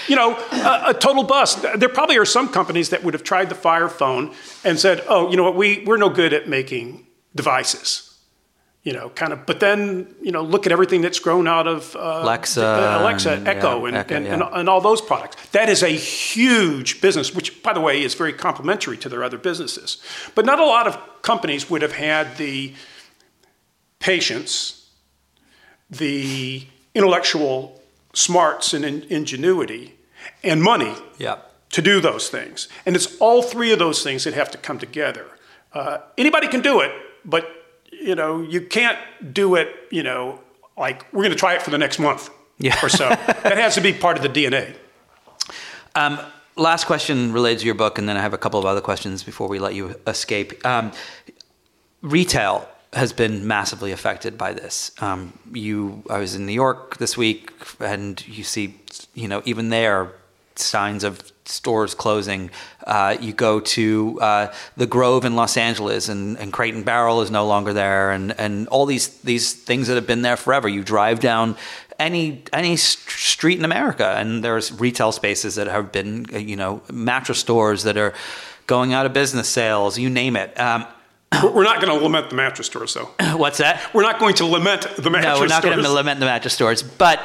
[0.09, 1.63] you know, a, a total bust.
[1.77, 5.31] There probably are some companies that would have tried the Fire phone and said, "Oh,
[5.31, 5.55] you know what?
[5.55, 7.07] We we're no good at making
[7.37, 8.14] devices."
[8.85, 9.47] You know, kind of.
[9.47, 13.33] But then, you know, look at everything that's grown out of uh, Alexa uh, Alexa,
[13.33, 14.35] and- Echo, yeah, and, Echo, and, yeah.
[14.35, 15.37] and, and all those products.
[15.53, 19.39] That is a huge business, which, by the way, is very complementary to their other
[19.39, 20.03] businesses.
[20.35, 22.75] But not a lot of companies would have had the
[24.01, 24.91] patience,
[25.91, 27.81] the intellectual
[28.13, 29.95] smarts and in- ingenuity,
[30.43, 31.37] and money Yeah.
[31.71, 32.69] to do those things.
[32.85, 35.27] And it's all three of those things that have to come together.
[35.73, 36.93] Uh, anybody can do it,
[37.25, 37.49] but
[38.05, 38.99] you know you can't
[39.33, 39.69] do it.
[39.91, 40.41] You know,
[40.77, 42.79] like we're going to try it for the next month Yeah.
[42.83, 43.09] or so.
[43.45, 44.75] that has to be part of the DNA.
[45.95, 46.19] Um,
[46.57, 49.23] last question related to your book, and then I have a couple of other questions
[49.23, 50.65] before we let you escape.
[50.67, 50.93] Um,
[52.03, 54.93] retail has been massively affected by this.
[55.01, 57.51] Um, you, I was in New York this week,
[57.81, 58.77] and you see,
[59.15, 60.13] you know, even there,
[60.57, 62.51] signs of stores closing.
[62.87, 67.21] Uh, you go to uh, the Grove in Los Angeles, and, and Crate and Barrel
[67.23, 70.69] is no longer there, and, and all these these things that have been there forever.
[70.69, 71.57] You drive down
[71.99, 76.83] any any st- street in America, and there's retail spaces that have been, you know,
[76.93, 78.15] mattress stores that are
[78.67, 80.59] going out of business, sales, you name it.
[80.59, 80.87] Um,
[81.43, 83.11] We're- not going to lament the mattress stores, though.
[83.37, 83.93] what's that?
[83.93, 86.55] We're not going to lament the mattress no, we're not going to lament the mattress
[86.55, 86.83] stores.
[86.83, 87.21] But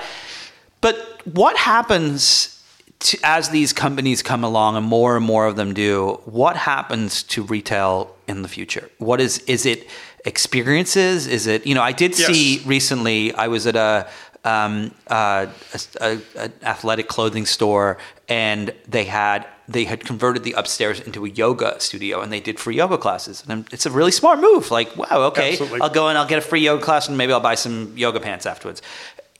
[0.81, 2.58] but what happens
[2.99, 6.19] to, as these companies come along and more and more of them do?
[6.25, 8.89] What happens to retail in the future?
[8.97, 9.87] What is is it
[10.25, 11.27] experiences?
[11.27, 11.81] Is it you know?
[11.83, 13.33] I did see recently.
[13.33, 14.07] I was at a.
[14.45, 17.97] Um, uh, a, a, an athletic clothing store,
[18.29, 22.57] and they had they had converted the upstairs into a yoga studio, and they did
[22.57, 23.43] free yoga classes.
[23.47, 24.71] And it's a really smart move.
[24.71, 25.81] Like, wow, okay, Absolutely.
[25.81, 28.21] I'll go and I'll get a free yoga class, and maybe I'll buy some yoga
[28.21, 28.81] pants afterwards.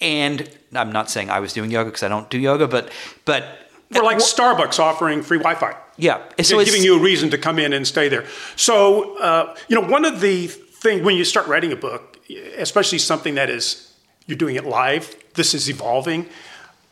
[0.02, 2.92] And I'm not saying I was doing yoga because I don't do yoga, but
[3.26, 3.44] but
[3.92, 5.76] We're like Starbucks offering free Wi-Fi.
[5.98, 8.26] yeah, so They're giving you a reason to come in and stay there.
[8.56, 12.18] So, uh, you know, one of the things when you start writing a book,
[12.58, 13.94] especially something that is
[14.28, 16.28] you're doing it live, this is evolving.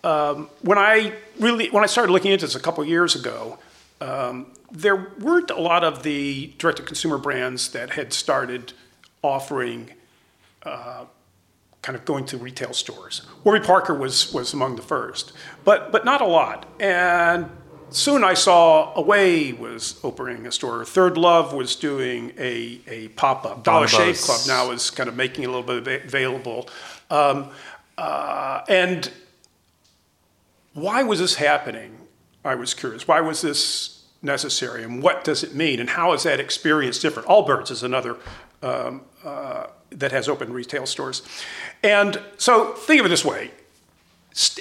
[0.04, 3.60] Um, when I really when I started looking into this a couple of years ago,
[4.02, 8.74] um, there weren't a lot of the direct-to-consumer brands that had started
[9.22, 9.92] offering
[10.64, 11.06] uh,
[11.82, 13.22] kind of going to retail stores.
[13.44, 16.66] Warby Parker was was among the first, but but not a lot.
[16.80, 17.50] And
[17.90, 20.84] soon I saw Away was opening a store.
[20.86, 23.64] Third Love was doing a a pop up.
[23.64, 26.70] Dollar Shave Club now is kind of making it a little bit available.
[27.10, 27.50] Um,
[27.98, 29.10] uh, and
[30.74, 31.98] why was this happening?
[32.44, 33.08] I was curious.
[33.08, 37.28] Why was this necessary, and what does it mean, and how is that experience different?
[37.28, 38.18] Allbirds is another
[38.62, 41.22] um, uh, that has open retail stores.
[41.84, 43.52] And so think of it this way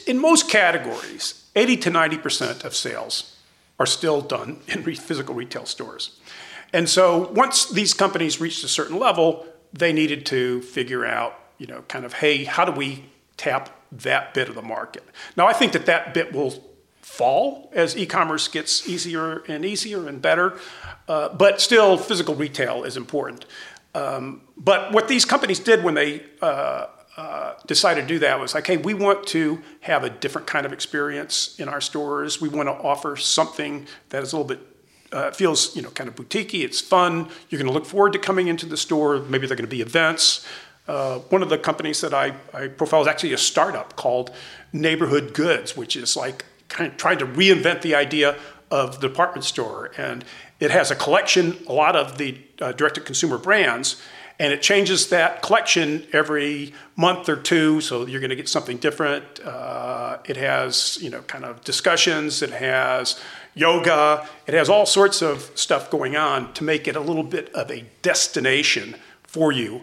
[0.07, 3.37] in most categories, 80 to 90% of sales
[3.79, 6.19] are still done in physical retail stores.
[6.73, 11.67] And so once these companies reached a certain level, they needed to figure out, you
[11.67, 13.05] know, kind of, hey, how do we
[13.37, 15.05] tap that bit of the market?
[15.37, 16.63] Now, I think that that bit will
[17.03, 20.59] fall as e-commerce gets easier and easier and better,
[21.09, 23.47] uh, but still, physical retail is important.
[23.97, 26.87] Um, but what these companies did when they uh,
[27.17, 30.67] uh, decided to do that was like, hey, we want to have a different kind
[30.67, 32.39] of experience in our stores.
[32.39, 34.61] We want to offer something that is a little bit
[35.13, 36.63] uh, feels you know kind of boutiquey.
[36.63, 37.29] It's fun.
[37.49, 39.21] You're going to look forward to coming into the store.
[39.21, 40.47] Maybe there are going to be events.
[40.87, 44.31] Uh, one of the companies that I, I profile is actually a startup called
[44.73, 48.37] Neighborhood Goods, which is like kind of trying to reinvent the idea
[48.71, 49.91] of the department store.
[49.97, 50.25] And
[50.61, 54.01] it has a collection, a lot of the uh, direct-to-consumer brands,
[54.39, 58.77] and it changes that collection every month or two so you're going to get something
[58.77, 59.41] different.
[59.41, 63.21] Uh, it has you know kind of discussions it has
[63.55, 67.53] yoga it has all sorts of stuff going on to make it a little bit
[67.55, 69.83] of a destination for you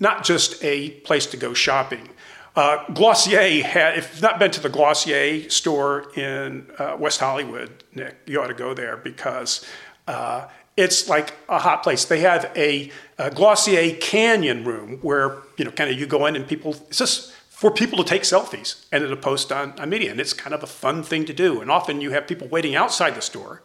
[0.00, 2.08] not just a place to go shopping.
[2.56, 7.84] Uh, Glossier had, if you've not been to the Glossier store in uh, West Hollywood,
[7.94, 9.64] Nick, you ought to go there because
[10.10, 12.04] uh, it's like a hot place.
[12.04, 16.36] They have a, a, Glossier Canyon room where you know, kind of you go in
[16.36, 16.74] and people.
[16.88, 20.32] It's just for people to take selfies and to post on, on media, and it's
[20.32, 21.60] kind of a fun thing to do.
[21.60, 23.62] And often you have people waiting outside the store,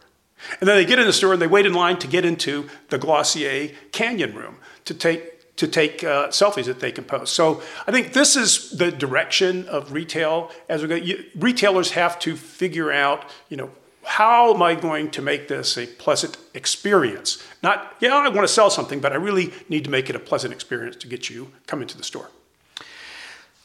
[0.60, 2.68] and then they get in the store and they wait in line to get into
[2.90, 7.32] the Glossier Canyon room to take to take uh, selfies that they can post.
[7.32, 10.94] So I think this is the direction of retail as we go.
[10.94, 13.70] You, retailers have to figure out, you know,
[14.06, 17.42] how am I going to make this a pleasant experience?
[17.62, 20.20] Not, yeah, I want to sell something, but I really need to make it a
[20.20, 22.30] pleasant experience to get you come into the store.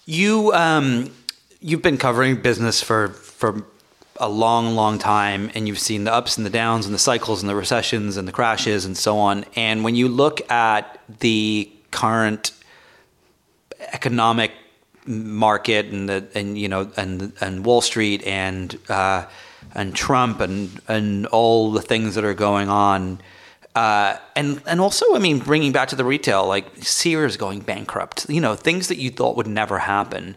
[0.05, 1.11] You um,
[1.59, 3.63] you've been covering business for for
[4.17, 7.41] a long, long time, and you've seen the ups and the downs and the cycles
[7.41, 9.45] and the recessions and the crashes and so on.
[9.55, 12.51] And when you look at the current
[13.93, 14.51] economic
[15.05, 19.25] market and the and you know and and Wall Street and uh,
[19.74, 23.19] and Trump and and all the things that are going on.
[23.74, 28.30] Uh, and and also, I mean, bringing back to the retail, like Sears going bankrupt,
[28.30, 30.36] you know, things that you thought would never happen.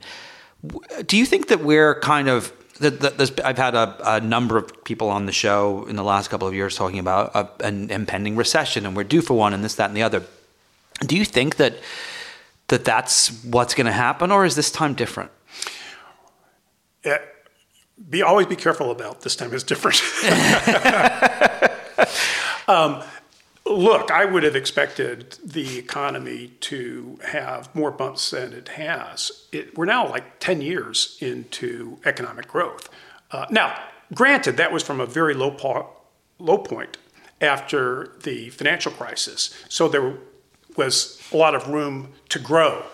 [1.07, 5.09] Do you think that we're kind of that, I've had a, a, number of people
[5.09, 8.85] on the show in the last couple of years talking about a, an impending recession,
[8.85, 10.25] and we're due for one, and this, that, and the other.
[11.01, 11.75] Do you think that
[12.69, 15.31] that that's what's going to happen, or is this time different?
[17.05, 17.19] Yeah,
[18.11, 20.03] be always be careful about this time is different.
[22.69, 23.03] um,
[23.67, 29.47] look, I would have expected the economy to have more bumps than it has.
[29.53, 32.89] It, we're now like 10 years into economic growth.
[33.31, 33.79] Uh, now,
[34.13, 35.91] granted, that was from a very low, po-
[36.39, 36.97] low point
[37.41, 39.55] after the financial crisis.
[39.69, 40.19] So there
[40.77, 42.85] was a lot of room to grow.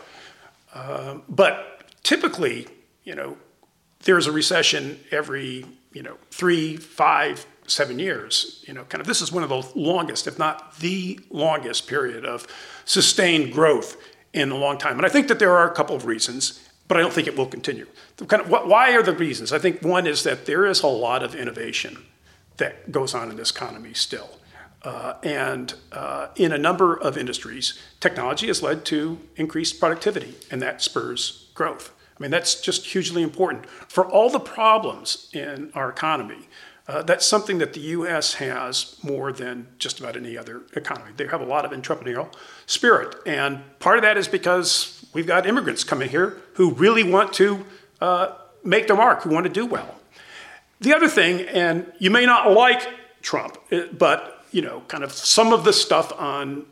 [0.75, 2.69] Um, but typically,
[3.05, 3.37] you know,
[4.05, 8.65] there's a recession every, you know, three, five, seven years.
[8.67, 12.25] You know, kind of this is one of the longest, if not the longest period
[12.25, 12.47] of
[12.85, 13.97] sustained growth
[14.33, 14.97] in a long time.
[14.97, 17.37] And I think that there are a couple of reasons, but I don't think it
[17.37, 17.87] will continue.
[18.27, 19.53] Kind of, why are the reasons?
[19.53, 22.05] I think one is that there is a lot of innovation
[22.57, 24.39] that goes on in this economy still.
[24.83, 30.63] Uh, and uh, in a number of industries, technology has led to increased productivity, and
[30.63, 31.93] that spurs growth.
[32.21, 33.67] I mean, that's just hugely important.
[33.69, 36.49] For all the problems in our economy,
[36.87, 38.35] uh, that's something that the U.S.
[38.35, 41.13] has more than just about any other economy.
[41.17, 42.31] They have a lot of entrepreneurial
[42.67, 47.33] spirit, and part of that is because we've got immigrants coming here who really want
[47.35, 47.65] to
[48.03, 49.95] uh, make their mark, who want to do well.
[50.81, 52.87] The other thing, and you may not like
[53.23, 53.57] Trump,
[53.97, 56.67] but you know, kind of some of the stuff on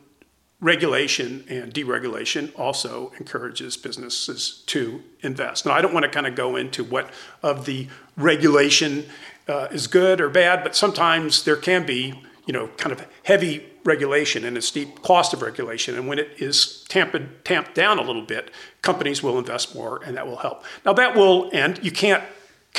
[0.61, 5.65] regulation and deregulation also encourages businesses to invest.
[5.65, 7.09] Now, I don't want to kind of go into what
[7.41, 7.87] of the
[8.17, 9.05] regulation
[9.47, 13.65] uh, is good or bad, but sometimes there can be, you know, kind of heavy
[13.85, 15.95] regulation and a steep cost of regulation.
[15.95, 18.51] And when it is tamped, tamped down a little bit,
[18.81, 20.65] companies will invest more and that will help.
[20.85, 21.79] Now, that will end.
[21.81, 22.23] You can't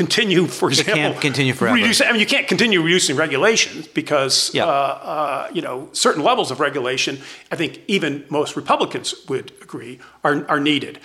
[0.01, 1.75] continue, for example, can't continue forever.
[1.75, 6.51] Reduce, I mean, you can't continue reducing regulations because uh, uh, you know certain levels
[6.51, 7.19] of regulation.
[7.53, 10.99] I think even most Republicans would agree are are needed.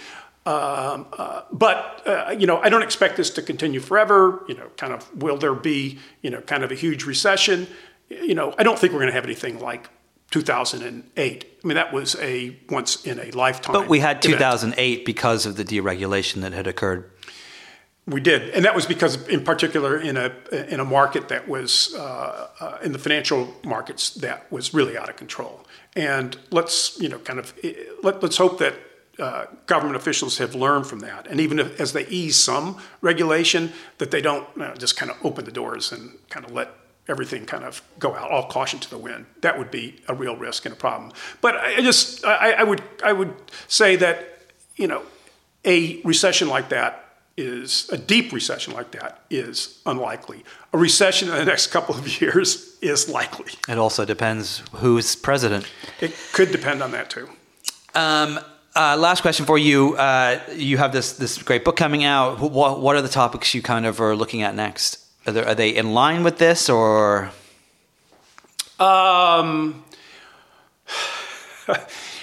[0.46, 4.44] Um, uh, but uh, you know, I don't expect this to continue forever.
[4.48, 7.68] You know, kind of will there be you know kind of a huge recession?
[8.10, 9.90] You know, I don't think we're going to have anything like
[10.32, 11.60] 2008.
[11.64, 13.74] I mean, that was a once in a lifetime.
[13.74, 14.40] But we had event.
[14.40, 17.10] 2008 because of the deregulation that had occurred.
[18.08, 20.32] We did, and that was because, in particular, in a
[20.72, 25.10] in a market that was uh, uh, in the financial markets that was really out
[25.10, 25.66] of control.
[25.96, 27.52] And let's you know kind of
[28.04, 28.76] let, let's hope that
[29.18, 33.74] uh, government officials have learned from that, and even if, as they ease some regulation,
[33.98, 36.70] that they don't you know, just kind of open the doors and kind of let
[37.08, 39.26] everything kind of go out, all caution to the wind.
[39.42, 41.12] That would be a real risk and a problem.
[41.42, 43.34] But I just I, I would I would
[43.68, 44.42] say that
[44.76, 45.02] you know
[45.64, 47.05] a recession like that
[47.38, 50.44] is a deep recession like that is unlikely.
[50.74, 53.54] A recession in the next couple of years is likely.
[53.68, 55.66] It also depends who's president.
[56.00, 57.30] It could depend on that too.
[57.94, 58.40] Um,
[58.76, 59.96] uh, last question for you.
[59.96, 62.40] Uh, you have this this great book coming out.
[62.40, 65.00] What, what are the topics you kind of are looking at next?
[65.26, 67.32] Are, there, are they in line with this or?
[68.80, 69.84] Um,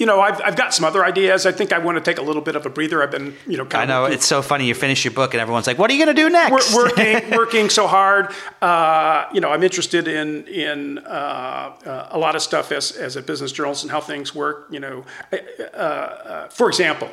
[0.00, 1.44] you know, I've, I've got some other ideas.
[1.44, 3.02] I think I want to take a little bit of a breather.
[3.02, 4.66] I've been, you know, I know it's so funny.
[4.66, 6.86] You finish your book and everyone's like, "What are you going to do next?" We're
[6.86, 8.32] working, working so hard.
[8.62, 13.16] Uh, you know, I'm interested in in uh, uh, a lot of stuff as as
[13.16, 14.68] a business journalist and how things work.
[14.70, 15.36] You know, uh,
[15.76, 17.10] uh, for example,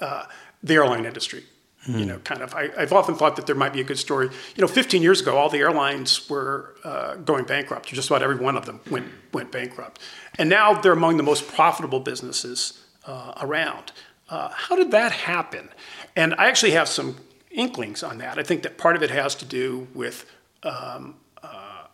[0.00, 0.24] uh,
[0.62, 1.44] the airline industry.
[1.86, 1.98] Mm.
[1.98, 2.54] You know, kind of.
[2.54, 4.28] I, have often thought that there might be a good story.
[4.54, 7.88] You know, 15 years ago, all the airlines were uh, going bankrupt.
[7.88, 10.00] Just about every one of them went went bankrupt,
[10.38, 13.90] and now they're among the most profitable businesses uh, around.
[14.28, 15.68] Uh, how did that happen?
[16.14, 17.16] And I actually have some
[17.50, 18.38] inklings on that.
[18.38, 20.24] I think that part of it has to do with
[20.62, 21.86] um, uh,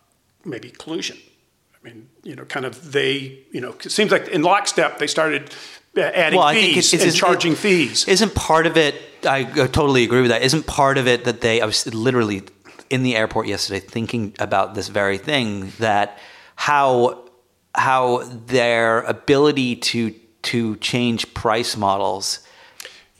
[0.44, 1.16] maybe collusion.
[1.74, 5.06] I mean, you know, kind of they, you know, it seems like in lockstep they
[5.06, 5.54] started
[5.96, 8.06] adding well, fees it's, it's, and charging fees.
[8.06, 8.94] Isn't part of it?
[9.26, 10.42] I totally agree with that.
[10.42, 11.60] Isn't part of it that they?
[11.60, 12.42] I was literally
[12.90, 16.18] in the airport yesterday thinking about this very thing that
[16.56, 17.24] how
[17.74, 22.40] how their ability to to change price models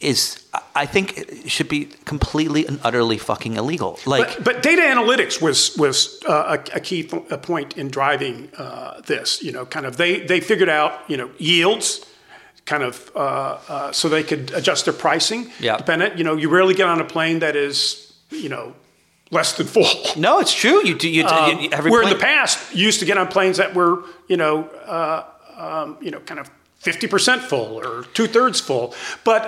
[0.00, 0.44] is
[0.74, 3.98] I think it should be completely and utterly fucking illegal.
[4.06, 7.88] Like, but, but data analytics was was uh, a, a, key th- a point in
[7.88, 9.42] driving uh, this.
[9.42, 12.07] You know, kind of they they figured out you know yields
[12.68, 13.18] kind of uh,
[13.68, 15.50] uh, so they could adjust their pricing.
[15.58, 15.78] Yeah.
[15.78, 18.74] Dependent, you know, you rarely get on a plane that is, you know,
[19.30, 19.88] less than full.
[20.16, 20.86] No, it's true.
[20.86, 21.08] You do.
[21.08, 23.74] You, um, you where plane- in the past you used to get on planes that
[23.74, 25.24] were, you know, uh,
[25.56, 28.94] um, you know, kind of fifty percent full or two thirds full.
[29.24, 29.42] But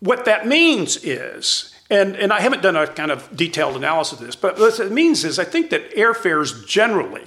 [0.00, 1.74] what that means is.
[1.90, 4.92] And, and I haven't done a kind of detailed analysis of this, but what it
[4.92, 7.24] means is I think that airfares generally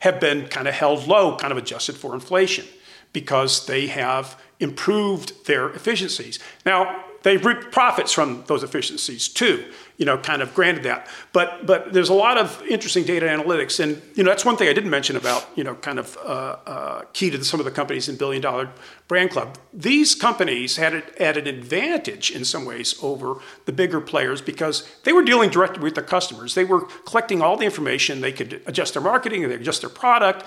[0.00, 2.64] have been kind of held low, kind of adjusted for inflation
[3.14, 6.38] because they have improved their efficiencies.
[6.66, 9.64] Now, they reap profits from those efficiencies too,
[9.96, 11.08] you know, kind of granted that.
[11.32, 14.68] But but there's a lot of interesting data analytics, and you know that's one thing
[14.68, 17.72] I didn't mention about you know kind of uh, uh, key to some of the
[17.72, 18.68] companies in Billion Dollar
[19.08, 19.56] Brand Club.
[19.72, 25.12] These companies had had an advantage in some ways over the bigger players because they
[25.14, 26.54] were dealing directly with their customers.
[26.54, 28.20] They were collecting all the information.
[28.20, 30.44] They could adjust their marketing, they could adjust their product.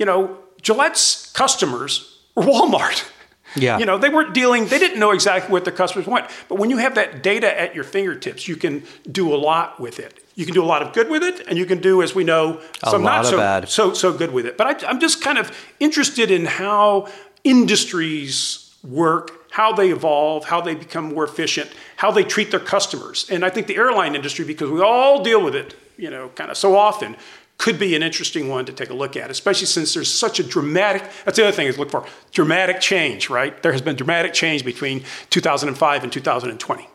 [0.00, 3.08] You know, Gillette's customers were Walmart.
[3.56, 3.80] Yeah.
[3.80, 6.30] You know, they weren't dealing, they didn't know exactly what their customers want.
[6.48, 9.98] But when you have that data at your fingertips, you can do a lot with
[9.98, 10.24] it.
[10.36, 12.22] You can do a lot of good with it, and you can do, as we
[12.22, 13.68] know, some not so, bad.
[13.68, 14.56] so so good with it.
[14.56, 17.08] But I, I'm just kind of interested in how
[17.42, 23.28] industries work, how they evolve, how they become more efficient, how they treat their customers.
[23.30, 26.52] And I think the airline industry, because we all deal with it, you know, kind
[26.52, 27.16] of so often,
[27.60, 30.42] could be an interesting one to take a look at, especially since there's such a
[30.42, 33.62] dramatic, that's the other thing is look for, dramatic change, right?
[33.62, 36.88] There has been dramatic change between 2005 and 2020.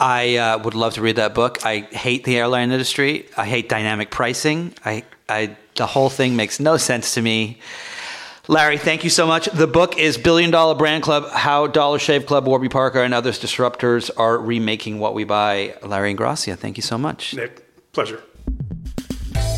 [0.00, 1.64] I uh, would love to read that book.
[1.64, 3.28] I hate the airline industry.
[3.36, 4.74] I hate dynamic pricing.
[4.84, 7.60] I, I, the whole thing makes no sense to me.
[8.48, 9.46] Larry, thank you so much.
[9.46, 13.38] The book is Billion Dollar Brand Club How Dollar Shave Club, Warby Parker, and Others
[13.38, 15.76] Disruptors Are Remaking What We Buy.
[15.80, 17.34] Larry Ingrassia, thank you so much.
[17.34, 18.20] Nick, pleasure.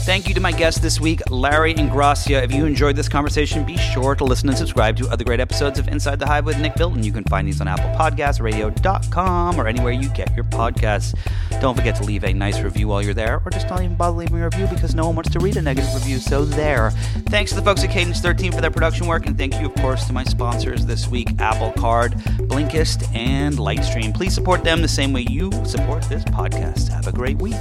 [0.09, 2.43] Thank you to my guest this week, Larry Ingrassia.
[2.43, 5.79] If you enjoyed this conversation, be sure to listen and subscribe to other great episodes
[5.79, 7.03] of Inside the Hive with Nick Bilton.
[7.03, 11.15] You can find these on Apple Podcasts, radio.com, or anywhere you get your podcasts.
[11.61, 14.17] Don't forget to leave a nice review while you're there, or just don't even bother
[14.17, 16.21] leaving a review because no one wants to read a negative review.
[16.21, 16.91] So there.
[17.27, 19.75] Thanks to the folks at Cadence 13 for their production work, and thank you, of
[19.75, 22.13] course, to my sponsors this week, Apple Card,
[22.49, 24.15] Blinkist, and Lightstream.
[24.15, 26.89] Please support them the same way you support this podcast.
[26.89, 27.57] Have a great week.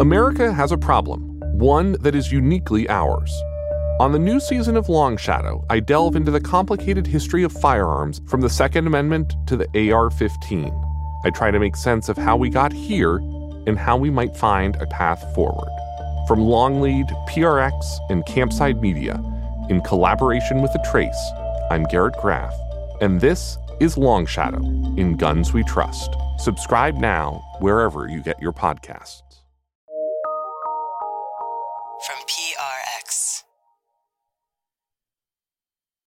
[0.00, 3.30] America has a problem, one that is uniquely ours.
[4.00, 8.20] On the new season of Long Shadow, I delve into the complicated history of firearms
[8.26, 10.72] from the Second Amendment to the AR 15.
[11.24, 13.18] I try to make sense of how we got here
[13.66, 15.70] and how we might find a path forward.
[16.26, 19.22] From Longlead, PRX, and Campside Media,
[19.68, 21.30] in collaboration with The Trace,
[21.70, 22.54] I'm Garrett Graff,
[23.00, 24.64] and this is Long Shadow
[24.96, 26.16] in Guns We Trust.
[26.38, 29.23] Subscribe now wherever you get your podcasts.